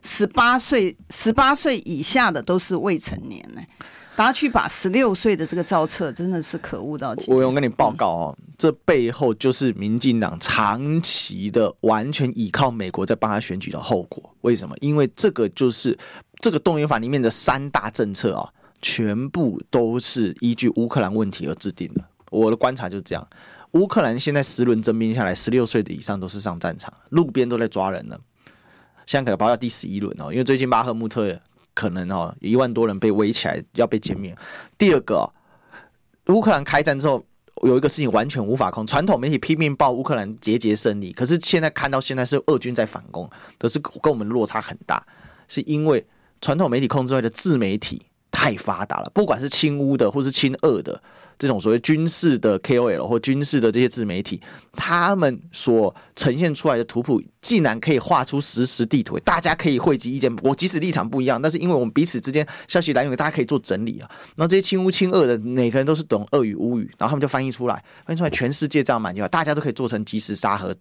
[0.02, 3.62] 十八岁，十八岁以下的都是未成年呢。
[3.78, 3.86] 大
[4.24, 7.30] 家去把十六岁的这个造册，真的是可恶到极。
[7.32, 14.34] 我用跟你报告哦，这背后就是民进党长期的完全依靠美国在帮他选举的后果。
[14.42, 14.74] 为什么？
[14.80, 15.98] 因为这个就是
[16.40, 18.48] 这个动员法里面的三大政策啊、
[18.82, 22.02] 全部都是依据乌克兰问题而制定的。
[22.30, 23.28] 我的观察就是这样，
[23.72, 28.18] 乌克兰现在十轮征兵下来，十六岁的以上都是上战场，路边都在抓人了。
[29.06, 31.38] 现在可能包到第十一轮哦，因为最近巴赫穆特。
[31.76, 34.36] 可能哦，一万多人被围起来要被歼灭。
[34.80, 35.32] 第二个，
[36.30, 37.24] 乌克兰开战之后，
[37.62, 38.88] 有一个事情完全无法控。
[38.88, 45.06] 传统媒体拼命报乌克兰节节胜利，可是现在看到现在是俄军在反攻，可是跟我们落差很大。
[45.48, 46.04] 是因为
[46.42, 48.02] 传统媒体控制外的自媒体，
[48.36, 51.02] 太发达了，不管是亲乌的或是亲俄的。
[51.38, 60.34] 这种所谓军事的 KOL 或军事的这些自媒体，他们所呈现出来的图谱，竟然可以画出实时地图，大家可以汇集意见。
[60.44, 64.10] 我即使立场不一样，但是因为我们彼此之间消息来源，大家可以做整理啊。
[64.38, 70.74] 然后这些亲乌亲俄的每个人都是懂俄语乌语，然后他们就翻译出来，翻译出来，全世界这样满地大家都可以做成即时沙盒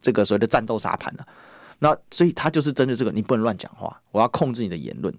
[0.00, 1.26] 这个所谓的战斗沙盘了。
[1.78, 5.14] 那所以他就是针对这个，你不能乱讲话，我要控制你的言论。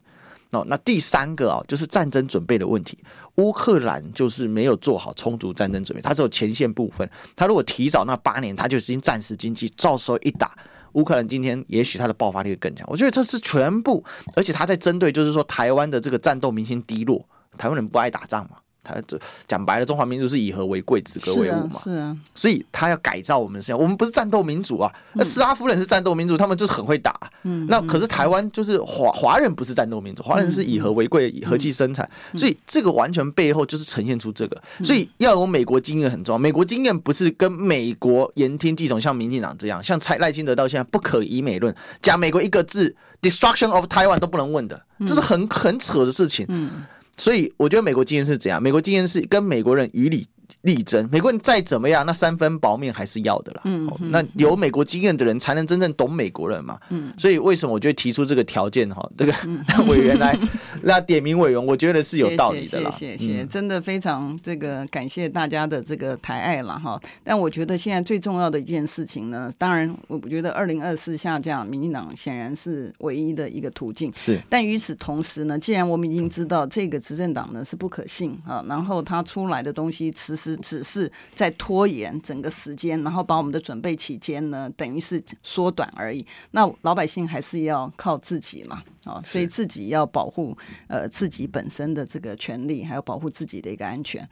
[0.51, 2.97] 哦，那第三个啊，就是战争准备的问题。
[3.35, 7.09] 乌克兰就是没有做好充足战争准备，它只有前线部分。
[7.35, 10.53] 他如果提早那八年，他就已经战时经济，到时候一打，
[10.93, 12.85] 乌克兰今天也许它的爆发力会更强。
[12.89, 14.03] 我觉得这是全部，
[14.35, 17.25] 而且他在针对，就是说台湾的这个战斗民心低落，
[17.57, 18.57] 台湾人不爱打仗嘛。
[18.83, 21.79] 他这讲白了，中华民族是以和为贵，止戈为武嘛。
[21.83, 22.17] 是啊，是啊。
[22.33, 24.91] 所以他要改造我们是，我们不是战斗民族啊。
[25.13, 27.19] 那斯拉夫人是战斗民族，他们就是很会打。
[27.43, 27.67] 嗯。
[27.69, 32.09] 那可是台湾就是华华人不是战斗民族，华人是以和为贵，以和气生产。
[32.35, 34.61] 所以这个完全背后就是呈现出这个。
[34.83, 36.39] 所以要有美国经验很重要。
[36.39, 46.45] 美国经验不是跟美国言听计从，像民进党这样，像蔡赖清德到现在不可以美论，讲美国一个字，destruction of Taiwan 都不能问的，这是很很扯的事情。
[46.49, 46.83] 嗯。
[47.17, 48.61] 所以我觉得美国经验是怎样？
[48.61, 50.27] 美国经验是跟美国人与理
[50.61, 53.61] 力争，美国人再怎么样，那三分薄面还是要的啦。
[53.65, 56.77] 嗯，那有美国经验的人才能真正懂美国人嘛。
[56.89, 59.33] 嗯，所以为什么我觉得提出这个条件哈，这个
[59.89, 60.37] 委员来
[60.83, 62.91] 那点名委员，我觉得是有道理的啦。
[62.91, 67.01] 谢谢，谢谢，真的非常这个感谢大家的这个抬爱了哈。
[67.23, 74.11] 但我觉得现在最重要的一件事情呢，当然我觉得二零二四下降，民进党显然是唯一的一个途径。
[74.15, 80.50] 是，但与此同时呢，既然我们已经知道这个执政党呢是不可信啊，然后他出来的东西其实。
[80.57, 86.25] 只是在拖延整个时间，然后把我们的准备期间呢，等于是缩短而已。
[86.51, 94.27] 那老百姓还是要靠自己嘛，啊，所以自己要保护呃自己本身的这个权利，还有保护自己的一个安全。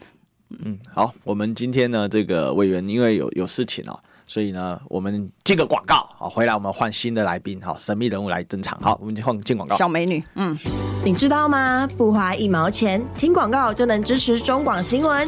[0.50, 4.00] 嗯，好，我们今天呢，这个委员因为有有事情哦。
[4.26, 9.76] 所以呢，我们进个广告，好，回来我们换新的来宾，好，神秘人物来登场，好，我们就换进广告。
[9.76, 10.56] 小美女，嗯，
[11.04, 11.90] 你知道吗？
[11.98, 15.28] 不花一毛钱，听广告就能支持中广新闻。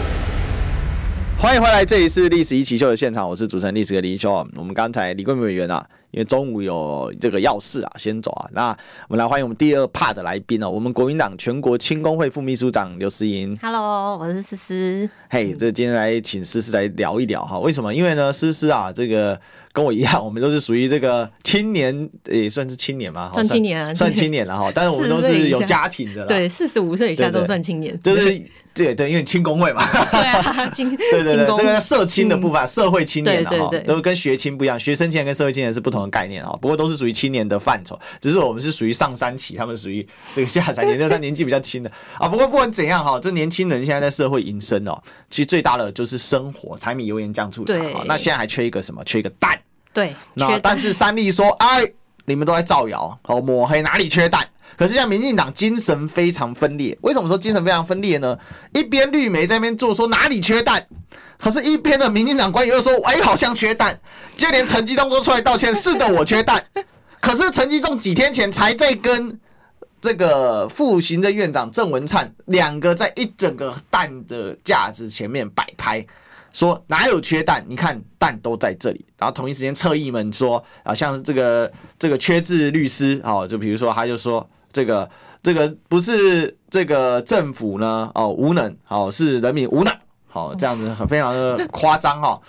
[1.41, 4.31] 欢迎回来，这里是历史一起秀的现场，我是主持人历史的林修。
[4.55, 8.49] 我们刚才李贵美委员啊，因为中午有这个要事啊，先走啊。
[8.53, 8.69] 那
[9.07, 13.57] 我们来欢迎我们第二 part 的来宾哦，我们国民党全国青工会副秘书长刘思莹。
[13.61, 15.09] Hello，我是思思。
[15.29, 17.93] 嘿，这今天来请思思来聊一聊哈，为什么？
[17.93, 19.39] 因为呢，思思啊，这个。
[19.73, 24.69] 跟我一样，我们都是属于这个青年，也算是青年嘛，算青年啊， 算青年了 哈。
[24.75, 27.97] 但是我们都是有家庭的，对，四十五岁以下都算青年。
[28.03, 28.37] 就是
[28.73, 29.81] 对对，因为青工会嘛。
[30.11, 36.57] 对啊，青 对对对，这个社青的部分，社会青年哈，都跟学青不一样，学生青年跟社会青年是不同的概念啊。
[36.61, 42.27] 不过都是属于青年的范畴，只是我们是属于上三期，他们属于这个下三年，就是他年纪比较轻的啊。
[42.27, 47.73] 不过不管怎样哈，这年轻人现在在社会营生哦，其实最大的就是生活，柴米油盐酱醋茶。
[48.05, 49.03] 那现在还缺一个什么？
[49.03, 49.59] 缺一个蛋。
[49.93, 51.83] 对，那但是三立说，哎，
[52.25, 54.47] 你们都在造谣，好抹黑，哪里缺蛋？
[54.77, 58.39] 可是现在民进党精神非常分裂，为什么说精神非常分裂呢？
[58.73, 60.87] 一边绿媒在那边做说哪里缺蛋，
[61.41, 63.99] 可是一边的民进党官员又说，哎，好像缺蛋，
[64.37, 66.63] 就连陈吉仲都出来道歉，是的，我缺蛋。
[67.19, 69.39] 可是陈吉仲几天前才在跟
[69.99, 76.05] 这个副行政院长郑文灿两个在一整个蛋的架子前面摆拍。
[76.53, 77.63] 说哪有缺蛋？
[77.67, 79.05] 你看蛋都在这里。
[79.17, 85.09] 然后同一时间，侧翼们说啊，像是这个这个缺字律师哦，就比如说他就说这个
[85.41, 89.95] 这个不是这个政府呢哦无能哦，是人民无能
[90.31, 92.39] 好，这样子很非常的夸张哈。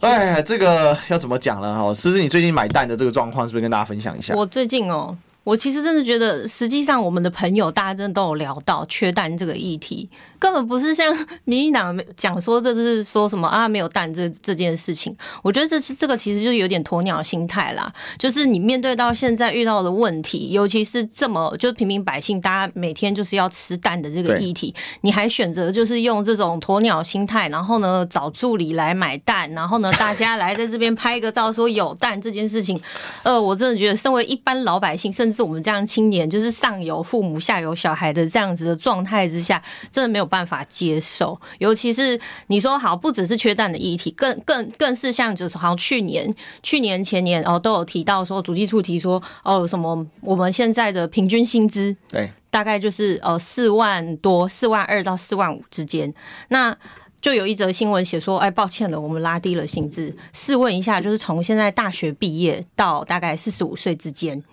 [0.00, 1.74] 哎，这个要怎么讲呢？
[1.74, 4.34] 哈，思思，你最近买蛋的这个状况是不是跟大家分享一下？
[4.34, 5.16] 我最近哦。
[5.44, 15.14] 我其实真的觉得，实际上我们的朋友大家真的都有聊到缺蛋这个议题，根本不是像民进党讲说这是说什么啊没有蛋这这件事情。
[15.42, 32.80] 我觉得这是这个其实就有点鸵鸟心态啦，就是你面对到现在遇到的问题，尤其是这么就是平民百姓大家每天就是要吃蛋的这个议题，你还选择就是用这种鸵鸟心态，然后呢找助理来买蛋，然后呢大家来在这边拍个照说有蛋这件事情，
[33.22, 41.38] 呃，我真的觉得身为一般老百姓，甚至至我们这样青年，就是上有父母下有小孩的这样子的状态之下，真的没有办法接受。
[41.58, 56.14] 尤其是你说好，不只是缺蛋的议题，更更更是像就是好像去年、去年前年哦都有提到说，主计处提说哦什么我们现在的平均薪资对，大概就是呃四万多、四万二到四万五之间，
[56.48, 56.76] 那。
[57.24, 60.14] 就有一则新闻写说，哎，抱歉了，我们拉低了薪资。
[60.34, 64.44] 试问一下，就是从现在大学毕业到大概四十五岁之间，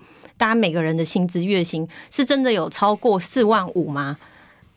[0.42, 4.18] 大家每个人的薪资月薪是真的有超过四万五吗？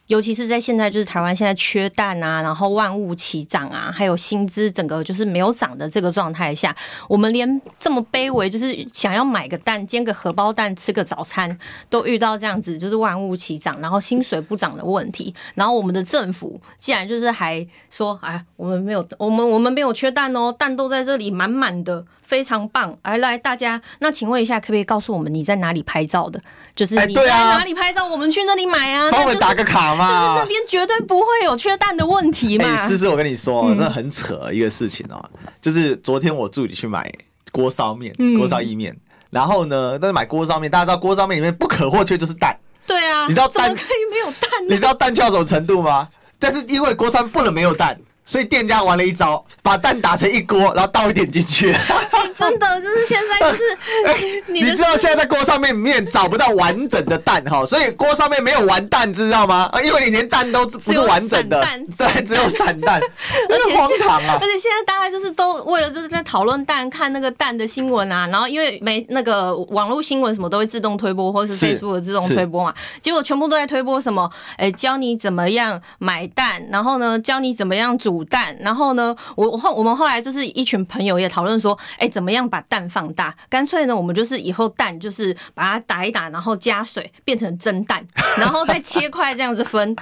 [0.08, 6.76] 尤其是在现在，就是台湾现在缺蛋啊，然后万物齐涨啊，还有薪资整个就是没有涨的这个状态下，
[7.08, 11.58] 我们连这么卑微，就是想要买个蛋煎个荷包蛋吃个早餐，
[11.88, 15.34] 都遇到这样子就是万物齐涨，然后薪水不涨的问题。
[15.54, 22.04] 然后我们的政府既然就是还说，哎，我们没有，我们我们没有缺蛋哦，蛋都在这里满满的。
[22.34, 26.40] 非常棒，来来，大家，那请问一下，可不可以告诉我们你在哪里拍照的？
[26.74, 29.08] 就是你在哪里拍照，我们去那里买啊。
[29.08, 30.08] 帮我们打个卡嘛。
[30.08, 32.64] 就是那边绝对不会有缺蛋的问题嘛。
[32.64, 35.24] 哎，思思，我跟你说，真的很扯一个事情哦。
[35.62, 37.08] 就是昨天我助理去买
[37.52, 38.96] 锅烧面、锅烧意面，
[39.30, 42.58] 然后呢，但是买锅烧面，大家知道锅烧面里面不可或缺就是蛋。
[42.84, 44.50] 对啊，你知道蛋可以没有蛋？
[44.68, 46.08] 你知道蛋缺到什么程度吗？
[46.40, 47.96] 但是因为锅烧不能没有蛋。
[48.26, 51.74] 所以店家玩了一招，把蛋打成一锅，然后倒一点进去。
[52.38, 59.70] 真的就是现在就是， 你知道现在在锅上面面找不到完整的蛋哈，所以锅上面没有完蛋，知道吗？
[59.84, 61.64] 因为你连蛋都不是完整的，
[61.96, 63.00] 对，只有散蛋，
[63.48, 64.38] 而且荒唐啊！
[64.40, 78.24] 而且现在大家就是都为了就是在讨论蛋，看那个蛋的新闻啊，然后因为没那个网络新闻什么都会自动推播，或是 Facebook 的自动推播嘛，结果全部都在推播什么，哎，教你怎么样买蛋，然后呢，教你怎么样煮。
[78.30, 83.36] 蛋，然后呢，我后我们后来就是一群朋友也讨论说，哎，怎么怎么样把蛋放大？
[83.50, 88.02] 干脆呢，我们就是以后蛋就是把它打一打，然后加水变成蒸蛋，
[88.38, 89.94] 然后再切块这样子分。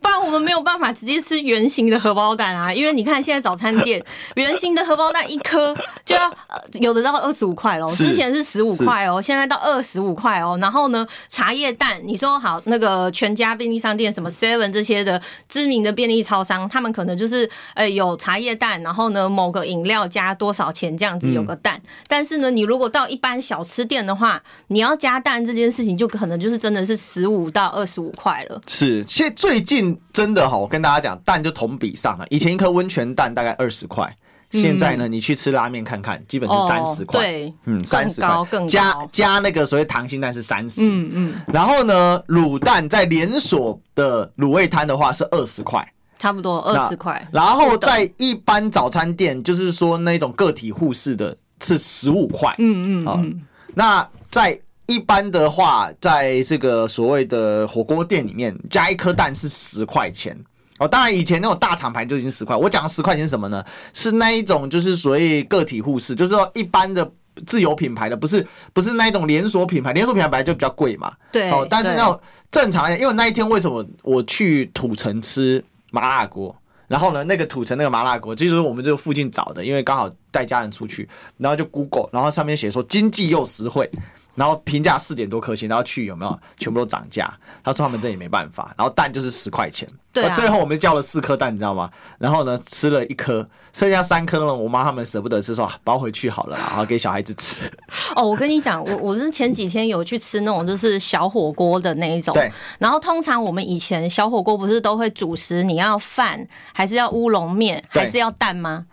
[0.00, 4.02] 不然我们没有办法直接吃圆形的荷包蛋啊，因为你看现在早餐店
[4.36, 5.74] 圆形的荷包蛋一颗
[6.04, 6.32] 就要
[6.74, 10.56] 有的到二十五块喽，之前是十五块哦，现在到二十五块哦。
[10.60, 21.80] 然后呢，茶叶蛋，你说好那个全家便利商店什么 Seven 这些的知名的便利超商，他们可能就是呃有茶叶蛋，然后呢某个饮料加多少钱这样子有个蛋。
[22.06, 28.60] 但是呢，你如果到一般小吃店的话，你要加蛋这件事情就可能就是真的是十五到二十五块了。
[28.68, 29.87] 是，现在最近。
[30.12, 32.26] 真的哈，我跟大家讲，蛋就同比上了。
[32.30, 34.16] 以前一颗温泉蛋大概二十块，
[34.50, 37.20] 现在呢，你去吃拉面看看，基本是三十块。
[37.20, 40.88] 对，嗯，三十块，更，加加那个所谓溏心蛋是三十。
[40.88, 41.34] 嗯嗯。
[41.52, 45.86] 然后呢，卤蛋在连锁的卤味摊的话是二十块，
[46.18, 47.28] 差不多二十块。
[47.30, 52.54] 然后在一般早餐店，就是说那种个体户式的，是十五块。
[52.58, 53.42] 嗯嗯嗯。
[53.74, 54.58] 那在
[54.88, 60.34] 一般的话，在这个所谓的火锅店里面，加一颗蛋是十块钱
[60.78, 60.88] 哦。
[60.88, 62.56] 当然，以前那种大厂牌就已经十块。
[62.56, 63.62] 我讲的十块钱是什么呢？
[63.92, 67.08] 是那一种，就是所谓个体户式，就是说一般的
[67.46, 69.92] 自有品牌的，不是不是那一种连锁品牌。
[69.92, 71.12] 连锁品牌本来就比较贵嘛。
[71.30, 71.50] 对。
[71.50, 72.18] 哦，但是那种
[72.50, 76.56] 正常，因为那一天为什么我去土城吃麻辣锅？
[76.86, 83.90] 然后呢，那个土城那个麻辣锅，就是我们这个附近找的，因为刚好带家人出去，然后就 Google，然后上面写说经济又实惠。
[84.38, 87.28] 然后评价四点多颗星，然后去有没有全部都涨价？
[87.64, 88.72] 他说他们这也没办法。
[88.78, 91.90] 然后蛋就是十块钱，对、啊，最后我们叫了四颗蛋，你知道吗？
[92.18, 94.54] 然后呢，吃了一颗，剩下三颗呢。
[94.54, 97.68] 我妈他们舍不得吃，说包回去好了，然后给小孩子吃。
[98.14, 102.48] 哦，我跟你讲，我我是前几天有去吃那种就是小火锅的那一种，对。
[102.78, 108.86] 然后通常我们以前小火锅不是都会主食，你要饭还是要乌龙面，还是要蛋吗？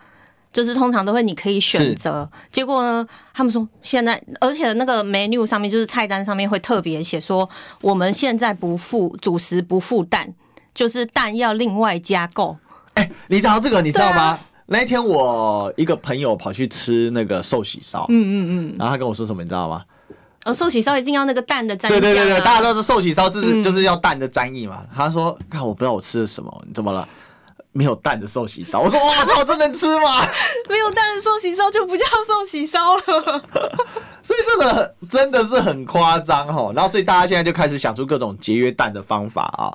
[0.56, 2.26] 就是通常都会，你可以选择。
[2.50, 7.46] 结果呢，他们说现在，而且那个 menu 上面就是菜单上面会特别写说，
[7.82, 10.32] 我们现在不附主食，不附蛋，
[10.74, 12.56] 就是蛋要另外加购。
[12.94, 14.22] 哎、欸，你知道这个，你知道吗？
[14.22, 19.84] 啊、那一天我一个朋友跑去吃那个寿喜烧，嗯嗯嗯，然后他跟我说什么，你知道吗？
[20.44, 21.92] 呃，寿喜烧一定要那个蛋的沾、啊。
[21.92, 24.78] 对对对对，大家都是寿喜烧是就是要蛋的沾意嘛。
[24.84, 27.06] 嗯、他说，看我不知道我吃了什么，你怎么了？
[27.76, 30.26] 没有蛋的寿喜烧，我说我操，这能吃吗？
[30.68, 33.02] 没有蛋的寿喜烧就不叫寿喜烧了。
[34.22, 39.70] 所以这个真的是很夸张哈，然后所以大家现在就开始想出各种节约蛋的方法啊。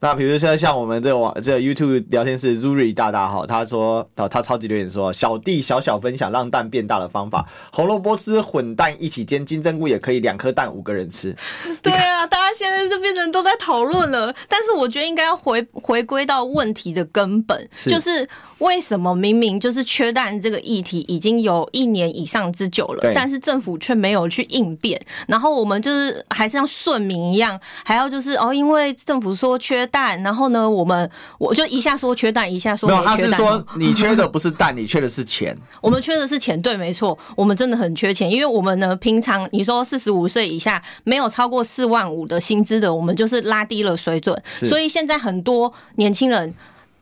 [0.00, 11.34] 那比如说像我们这个网这个 YouTube 聊天室 Zuri 大大哈，他说他超级留言说，小弟小小分享让蛋变大的方法，红萝卜丝混蛋一起煎，金针菇也可以两颗蛋五个人吃。
[11.82, 18.28] 对啊，大家现在就变成都在讨论了，但是我觉得应该要回回归到问题的根本，是就是
[18.58, 32.88] 为什么明明就是缺蛋这个议题已经有一年以上之久了，但是政府却没有去应变，然后我们就是还是像顺民一样，还要就是哦，因为政府说缺蛋，然后呢，我们我就一下说缺蛋，一下说。
[32.88, 35.56] 没有，他是说你缺的不是蛋，你缺的是钱。
[35.82, 46.54] 我们缺的是钱，对，没错，我们真的很缺钱，因为我们呢，平常你说四十五岁以下没有超过四万五的薪资的，我们就是拉低了水准，所以现在很多年轻人。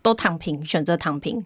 [0.04, 1.42] 都躺平，选择躺平，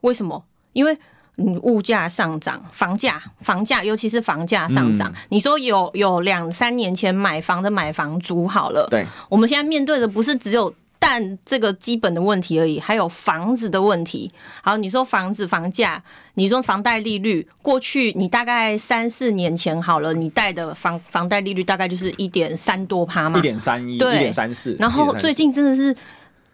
[0.00, 0.42] 为什么？
[0.72, 0.96] 因为
[1.36, 5.12] 嗯，物价上涨，房价，房价，尤其是房价上涨。
[5.12, 14.32] 嗯、你说有有两三年前买房的买房租好了，对，我们现在面对的不是只有但这个基本的问题而已，还有房子的问题。
[14.62, 16.02] 好，你说房子房价，
[16.34, 25.94] 你说房贷利率，过去你大概三四年前好了，你贷的房房贷利率大概就是一点三多趴嘛，一点三一，一点三四，然后最近真的是。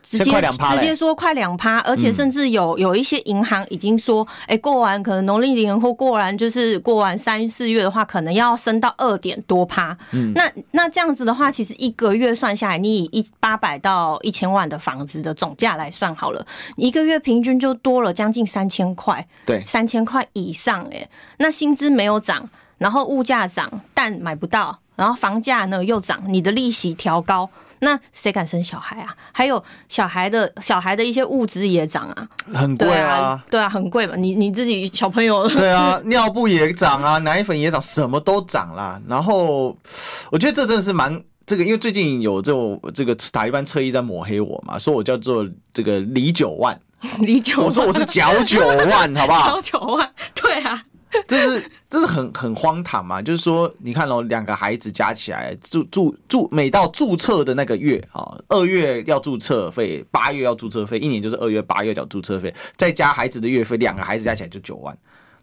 [0.04, 9.96] 直接直接说快两趴，而且甚至有有一些银行已经说，哎、欸，过完可能农历年或过完就是过完三四月的话，可能要升到二点多趴。
[10.12, 16.46] 嗯，那那这样子的话，其实一个月算下来，你以一八百到一千万的房子的总价来算好了，
[16.76, 19.26] 一个月平均就多了将近三千块。
[19.46, 22.46] 对，三千块以上，哎，那薪资没有涨，
[22.76, 27.48] 然后物价涨，但买不到，然后房价呢又涨，你的利息调高。
[27.84, 29.14] 那谁敢生小孩啊？
[29.30, 34.16] 还有小孩的小孩的一些物资也涨啊，很贵啊，啊，对啊，很贵嘛。
[34.16, 39.00] 你你自己小朋友， 对啊，尿布也涨啊，奶粉也涨，什么都涨啦。
[39.06, 39.76] 然后
[40.30, 46.80] 我觉得这真的是蛮这个，因为最近有这种这个塔利班侧翼在抹黑我嘛，说我叫做这个李九万，
[47.20, 49.60] 李九万，我说我是脚九万，好不好？
[49.60, 50.82] 脚九万，对啊。
[51.28, 53.22] 这是这是很很荒唐嘛？
[53.22, 64.96] 就是说，你看哦，两个孩子加起来注注注，每到注册的那个月啊，二月要注册费，八月要注册费，一年就是二月八月缴注册费，再加孩子的月费，两个孩子加起来就九万。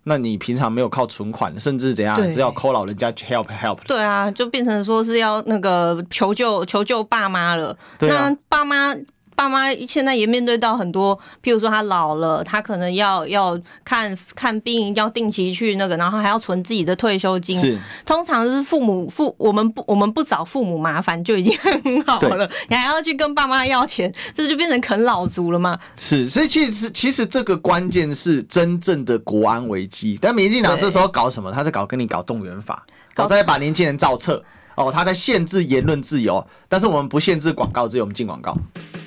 [0.03, 3.77] 那你平常没有靠存款，甚至怎样，只要抠老人家 help help。
[3.85, 7.77] 对啊，就变成说是要那个求救求救爸妈了。
[7.99, 8.95] 对啊，那爸妈。
[9.41, 17.57] 爸妈现在也面对到很多，譬如说他老了，他可能要要看看病，要定期去那个，然后还要存自己的退休金。
[17.57, 25.79] 是，通常是父母父我们不我们不找父母麻烦就已经很好了，你还要去跟爸妈要钱，这就变成啃老族了吗？
[25.97, 30.19] 是，所以其实其实这个关键是真正的国安危机。
[30.21, 31.51] 但民进党这时候搞什么？
[31.51, 32.85] 他在搞跟你搞动员法，
[33.15, 34.43] 搞在把年轻人造册。
[34.75, 38.57] 哦，他在限制言论自由，但是我们不限制广告自由，我们进广告。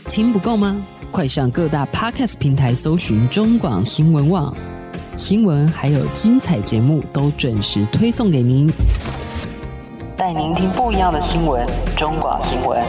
[0.09, 0.77] 听不够吗？
[1.11, 4.55] 快上各大 Podcast 平台搜寻中广新闻网，
[5.17, 8.71] 新闻还有精彩节目都准时推送给您，
[10.17, 11.67] 带您听不一样的新闻。
[11.97, 12.81] 中广新闻，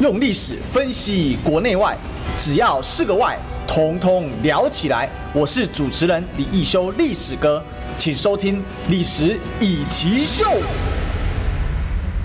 [0.00, 1.96] 用历史分析国内外，
[2.38, 3.38] 只要是个“外”，
[3.68, 5.08] 统统聊起来。
[5.34, 7.62] 我是主持人李一修，历史哥，
[7.98, 8.56] 请收听
[8.88, 10.44] 《历史以奇秀》。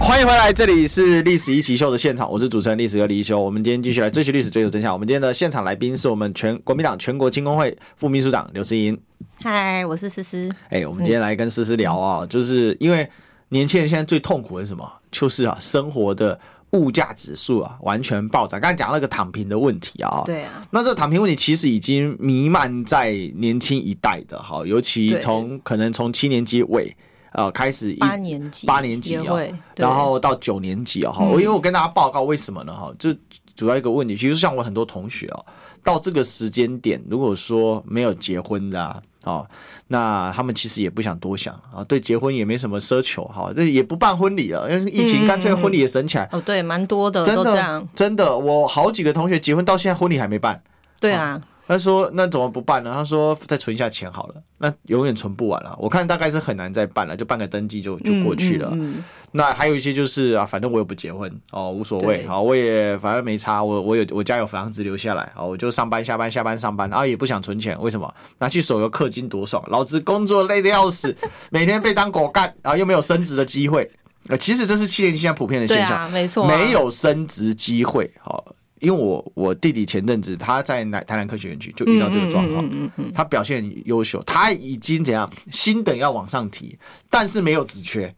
[0.06, 3.39] 欢迎回来，这里是历史一起秀的现场，我是主持人历史哥李一修。
[3.39, 4.91] 我们今天继续来追寻历史，追求真相。
[4.91, 8.99] 我们今天的现场来宾是我们全国民党全国青工会副秘书长刘思莹。
[9.41, 10.54] 嗨，我是思思。
[10.70, 13.10] 哎，我们今天来跟思思聊啊，就是因为
[13.47, 14.86] 年轻人现在最痛苦的是什么？
[15.10, 16.38] 就是啊，生活的
[16.72, 18.60] 物价指数啊完全暴涨。
[18.60, 26.93] 刚才讲那个躺平的问题啊，对啊，那这个躺平问题其实已经弥漫在年轻一代的哈，尤其从可能从七年级尾。
[27.34, 29.39] 呃，开始八年级，八年级哦，
[29.75, 32.73] 然后到九年级哦，哈，我因为我跟大家报告为什么呢？
[32.73, 33.09] 哈，就
[33.55, 35.45] 主要一个问题，其实像我很多同学哦，
[35.84, 39.47] 到这个时间点，如果说没有结婚的啊，哦，
[39.88, 46.29] 那他们其实也不想多想啊，对结婚也没什么奢求，哈，这也不办婚礼了，因为疫情干脆婚礼也省起来。
[46.31, 50.61] 哦，对，蛮多的，真的，真的，我好几个同学结婚到现在婚礼还没办。
[50.99, 51.41] 对啊。
[51.66, 55.76] 他说：“那怎么不办呢？”他说：“再存一下钱好了。”那永远存不完了。
[55.80, 58.70] 我看大概是很难再办了，就办个登记就就过去了。
[58.74, 62.28] 嗯嗯嗯、那还有一些就是啊，反正我又不结婚哦，无所谓。
[62.28, 63.64] 好，我也反正没差。
[63.64, 67.80] 我我有我家有房子留下来哦，我就上班下班下班上班，然后也不想存钱。
[67.82, 68.14] 为什么？
[68.39, 69.64] 拿去手游氪金多爽！
[69.68, 71.16] 老子工作累得要死，
[71.49, 73.89] 每天被当狗干，然后又没有升职的机会。
[74.28, 78.11] 呃，其实这是七年级现在普遍的现象，啊、没错、啊，没有升职机会。
[78.20, 78.53] 好。
[78.84, 86.77] 因为我我弟弟前阵子他在南台南科学园区就遇到这个状况，他表现很优秀，他已经怎样薪等要往上提，
[87.09, 88.13] 但是没有职缺，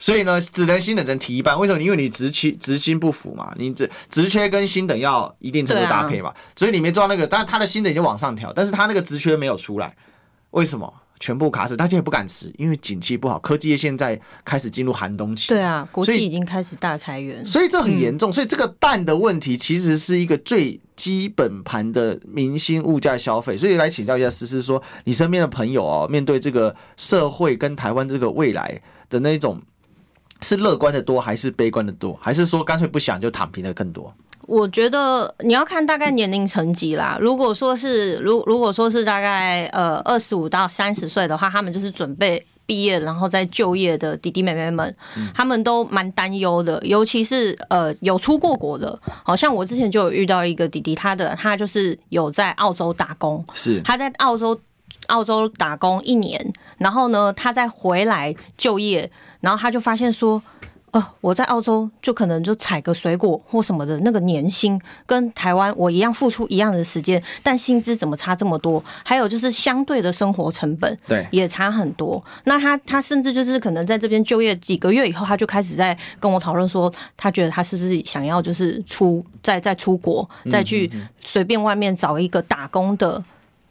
[0.00, 1.56] 所以呢只能薪等只能提一半。
[1.56, 1.80] 为什么？
[1.80, 9.96] 因为你职缺职薪不符嘛，你职职缺跟薪等要一定程度搭配嘛，所以你没做到那个，但是他的薪等已经往上调，但是他那个职缺没有出来，
[10.50, 10.92] 为什么？
[11.22, 15.50] 全部卡死，大家也不敢吃，因为景气不好，科技业现在开始进入寒冬期。
[15.50, 18.32] 对啊，国际已经开始大裁员，所以这很严重。
[18.32, 23.56] 所以这个蛋的问题其实是一个最基本盘的明星物价消费。
[23.56, 29.62] 所以来请教一下思思，说你身边的朋友哦，面对这个社会跟台湾这个未来的那种，
[30.42, 34.12] 是乐观的多还是悲观的多，还是说干脆不想就躺平的更多？
[34.48, 37.16] 我觉得你要看大概年龄层级啦。
[37.20, 44.94] 如果说是如如果说是大概呃二十五到三十岁的话，他们就是准备毕业然后再就业的弟弟妹妹们，
[45.32, 46.80] 他们都蛮担忧的。
[46.84, 54.60] 尤其是呃有出过国的，好像我之前就有遇到一个弟弟，他的他就是有在澳洲打工，是他在澳洲
[55.08, 60.42] 澳洲打工一年，然后呢他再回来就业，然后他就发现说。
[60.92, 68.84] 呃，我在澳洲就可能就采个水果或什么的，那个年薪跟台湾我一样付出一样的时间，但薪资怎么差这么多？
[69.02, 72.22] 还有就是相对的生活成本，对，也差很多。
[72.44, 80.92] 那他他甚至就是可能在这边就业几个月以后，他就开始在跟我讨论说，他觉得他是不是想要就是出再再出国，再去
[81.24, 83.24] 随便外面找一个打工的。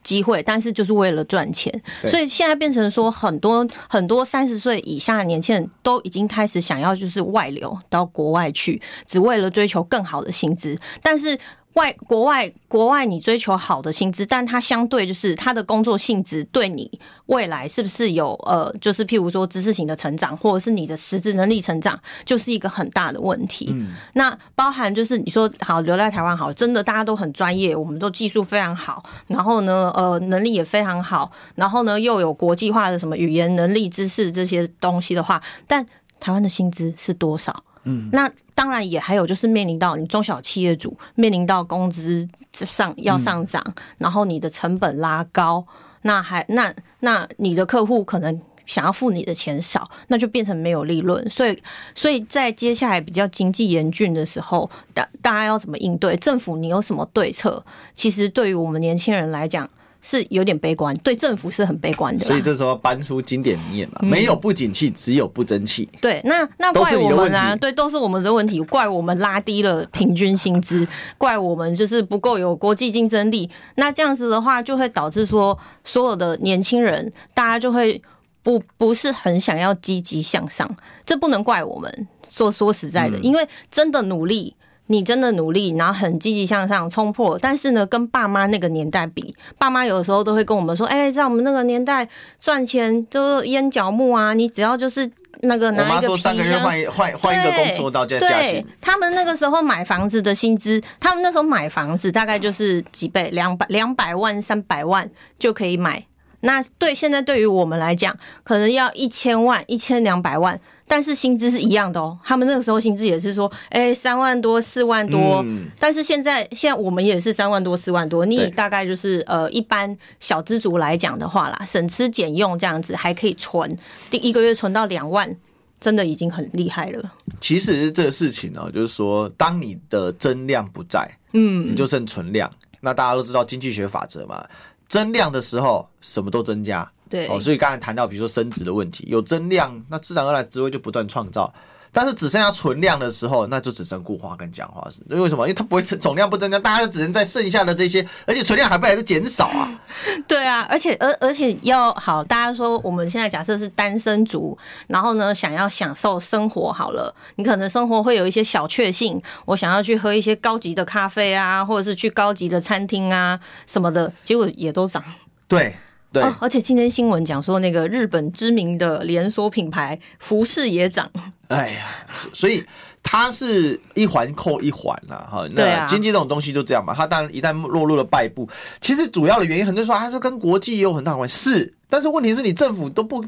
[0.03, 1.71] 机会，但是就是为了赚钱，
[2.05, 11.37] 所以现在变成说很多很多三十岁以下的年轻人都已经开始想要就是外流到国外去，只为了追求更好的薪资，但是。
[11.73, 23.69] 外国外国外，你追求好的薪资，但它相对就是它的工作性质对你未来是不是有呃，就是譬如说知识型的成长，或者是你的实质能力成长，就是一个很大的问题。
[23.71, 35.85] 嗯，那包含就是你说好留在台湾好，真的大家都很专业，我们都技术非常好，然后呢呃能力也非常好，然后呢又有国际化的什么语言能力、知识这些东西的话，但
[36.19, 37.63] 台湾的薪资是多少？
[37.83, 43.63] 嗯，那当然也还有就是面临到你中小企业主面临到工资上要上涨，
[43.97, 45.65] 然后你的成本拉高，
[46.03, 51.27] 那还那那你的客户可能想要付你的钱少，那就变成没有利润。
[51.29, 51.61] 所以
[51.95, 56.15] 所以在接下来比较经济严峻的时候，大大家要怎么应对？
[56.17, 57.63] 政府你有什么对策？
[57.95, 59.69] 其实对于我们年轻人来讲。
[60.01, 62.25] 是有点悲观，对政府是很悲观的。
[62.25, 65.87] 所以这时候搬出经典名言嘛，没有不景气，只有不争气。
[66.01, 70.87] 对，那那怪我们啊，对，都是我们的问题，怪我们拉低了平均薪资，
[71.17, 73.49] 怪我们就是不够有国际竞争力。
[73.75, 78.01] 那这样子的话，就会导致说，所有的年轻人，大家就会
[78.41, 80.69] 不不是很想要积极向上。
[81.05, 84.55] 这不能怪我们，说说实在的，因为真的努力。
[84.91, 92.07] 你真的努力，然后很积极向上冲破，但是呢，跟爸妈那个年代比，爸妈有的时候都会跟我们说：“哎、欸，在我们那个年代
[92.39, 95.09] 赚钱就是淹脚木啊，你只要就是
[95.43, 106.05] 那个拿一个皮箱，我妈说三个月换换换一个工作到加加薪。”他们那个时候买房子的薪资，他们那时候买房子大概就是几倍，两百两百万、三百万就可以买。
[106.41, 110.59] 那对现在对于我们来讲，可能要一千万、一千两百万。
[110.91, 115.41] 但是薪资是一样的哦，他们那个时候薪资也是说，哎，三万多、四万多。
[115.79, 118.25] 但是现在，现在我们也是三万多、四万多。
[118.25, 123.73] 你大概就是呃，一般小资族来讲的话啦，省吃俭用这样子还可以存，
[124.09, 125.33] 第一个月存到两万，
[125.79, 127.09] 真的已经很厉害了。
[127.39, 132.51] 其实这个事情呢，就是说，当你的增量不在，嗯，你就剩存量。
[132.81, 134.45] 那大家都知道经济学法则嘛，
[134.89, 136.91] 增量的时候什么都增加。
[137.11, 141.53] 对，哦，所以刚才谈到，比如说升值的问题，有增量，那自然而然职位就不断创造。
[141.93, 145.01] 但是只剩下存量的时候，那就只剩固化跟讲话是。
[145.13, 145.45] 因为什么？
[145.45, 149.77] 因为它不会总量不增加，大家就只能在剩下的这些，而且存量还不还是减少啊？
[150.25, 154.57] 对啊，而且而而且要好，大家说我们现在假设是单身族，
[154.87, 163.37] 然后呢，想要享受生活好了，你可能生活会有一些小确幸，我想要去喝一些高级的咖啡啊，或者是去高级的餐厅啊
[163.67, 165.03] 什么的，结果也都涨。
[165.49, 165.75] 对。
[166.13, 171.09] 对、哦，而且今天新闻讲说，那个日本知名的连锁品牌服饰也涨。
[171.47, 171.85] 哎呀，
[172.33, 172.63] 所以
[173.01, 175.47] 它是一环扣一环了哈。
[175.51, 178.49] 那经济这种东西就这样嘛，它当然一旦落入了败部，
[178.81, 181.51] 其实主要的原因很多人说还是跟国际也有很大关系。
[181.51, 183.23] 是，但是问题是你政府都不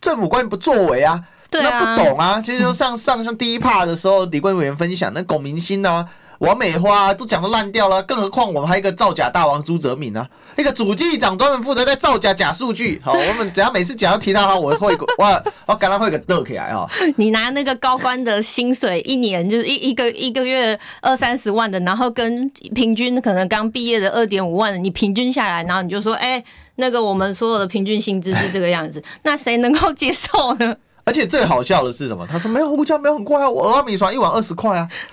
[0.00, 2.40] 政府官员不作为啊，对啊，那不懂啊。
[2.40, 6.08] 其实就上上上第一 part 的时候，李冠委员分享那龚明鑫啊。
[6.42, 10.26] 王美花都讲得烂掉了，更何况我们还有一个造假大王朱泽敏呢？
[10.56, 13.00] 那个主计长专门负责在造假假数据。
[13.06, 16.84] 好，我们只要每次讲要提到他，我会我我 刚刚会给逗起来啊。
[17.14, 30.76] 你拿那个高官的薪水，一年就是一一个一个月二三十万的，然后跟平均可能刚毕业的二点五万的，你平均下来，然后你就说，哎、欸，那个我们所有的平均薪资是这个样子，那谁能够接受呢？
[31.04, 32.26] 而且最好笑的是什么？
[32.26, 34.88] 他说没有物价没有很贵啊，我阿米刷一碗二十块啊。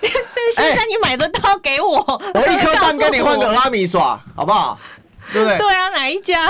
[0.56, 1.98] 现在你买得到给我，
[2.34, 4.78] 欸、 我一颗蛋跟你换个蚵仔米刷，好不好？
[5.32, 5.58] 对不对？
[5.58, 6.48] 对啊，哪一家？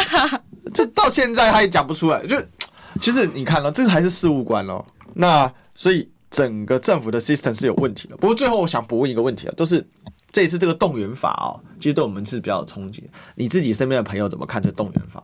[0.73, 2.25] 这到现在他也讲不出来。
[2.27, 2.37] 就
[3.01, 4.83] 其实你看了，这个还是事务官哦。
[5.15, 8.17] 那所以整个政府的 system 是有问题的。
[8.17, 9.87] 不过最后我想补问一个问题啊，都是
[10.33, 13.09] 这一次这个动员法哦，其实对我们是比较有冲击。
[13.35, 15.23] 你自己身边的朋友怎么看这个动员法？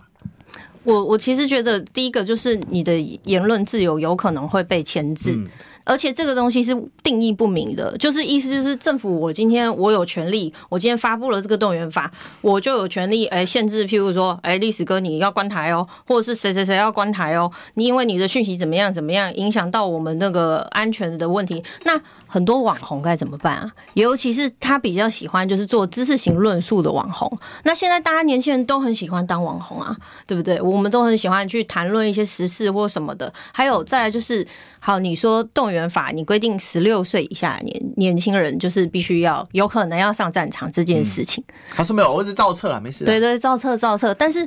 [0.87, 5.33] 我我其实觉得第一个就是你的言论自由有可能会被牵制。
[5.33, 5.47] 嗯
[5.89, 12.11] 而且这个东西是定义不明的，就是意思就是政府，我今天我有权利，我今天发布了这个动员法，
[12.41, 21.97] 我就有权利哎限制，譬如说哎历史哥你要关台哦，或者是谁谁谁要关台哦，你因为你的讯息怎么样怎么样影响到我们那个安全的问题，那。
[22.27, 23.73] 很多网红该怎么办啊？
[23.95, 27.31] 尤其是他比较喜欢就是做知识型论述的网红。
[27.63, 29.97] 那现在大家年轻人都很喜欢当网红啊，
[30.27, 30.61] 对不对？
[30.61, 33.33] 我们都很喜欢去谈论一些时事或什么的。
[33.53, 34.47] 还有再来就是，
[34.79, 41.43] 好，你说动员法，你规定十六岁以下年年轻人就是必须要有可能要上战场这件事情。
[41.71, 43.05] 他说没有，儿子造册了，没事。
[43.05, 44.47] 对对，造册造册，但是。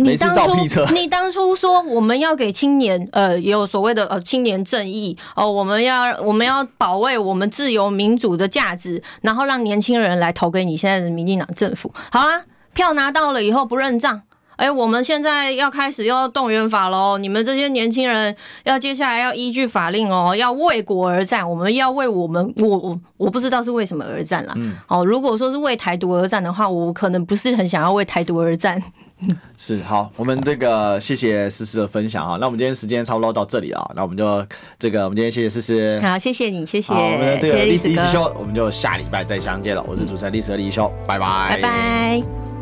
[0.00, 11.92] 你当初你当初说我们要给青年，呃，也有所谓的呃青年正义哦，我们要我们要保卫我们自由民主的价值，然后让年轻人来投给你现在的民进党政府。
[12.12, 12.44] 好啦，
[12.74, 14.22] 票拿到了以后不认账，
[14.54, 24.52] 哎，我们现在要开始要动员法喽，你们这些年轻人要接下来要依据法令哦，要为国而战，我们要为我们我我我不知道是为什么而战啦。
[24.56, 28.80] 嗯，哦，如果说是为台独而战的话，我可能不是很想要为台独而战。
[29.58, 32.36] 是好，我们这个谢谢思思的分享哈。
[32.40, 34.46] 那我们今天时间差不多到这里啊，那我们就
[34.78, 36.92] 这个我们今天谢谢思思，好，谢谢你，谢谢。
[36.92, 39.84] 我们的这个历史一修，我们就下礼拜再相见了。
[39.88, 42.57] 我是主持人历史的李易修，拜拜，拜拜。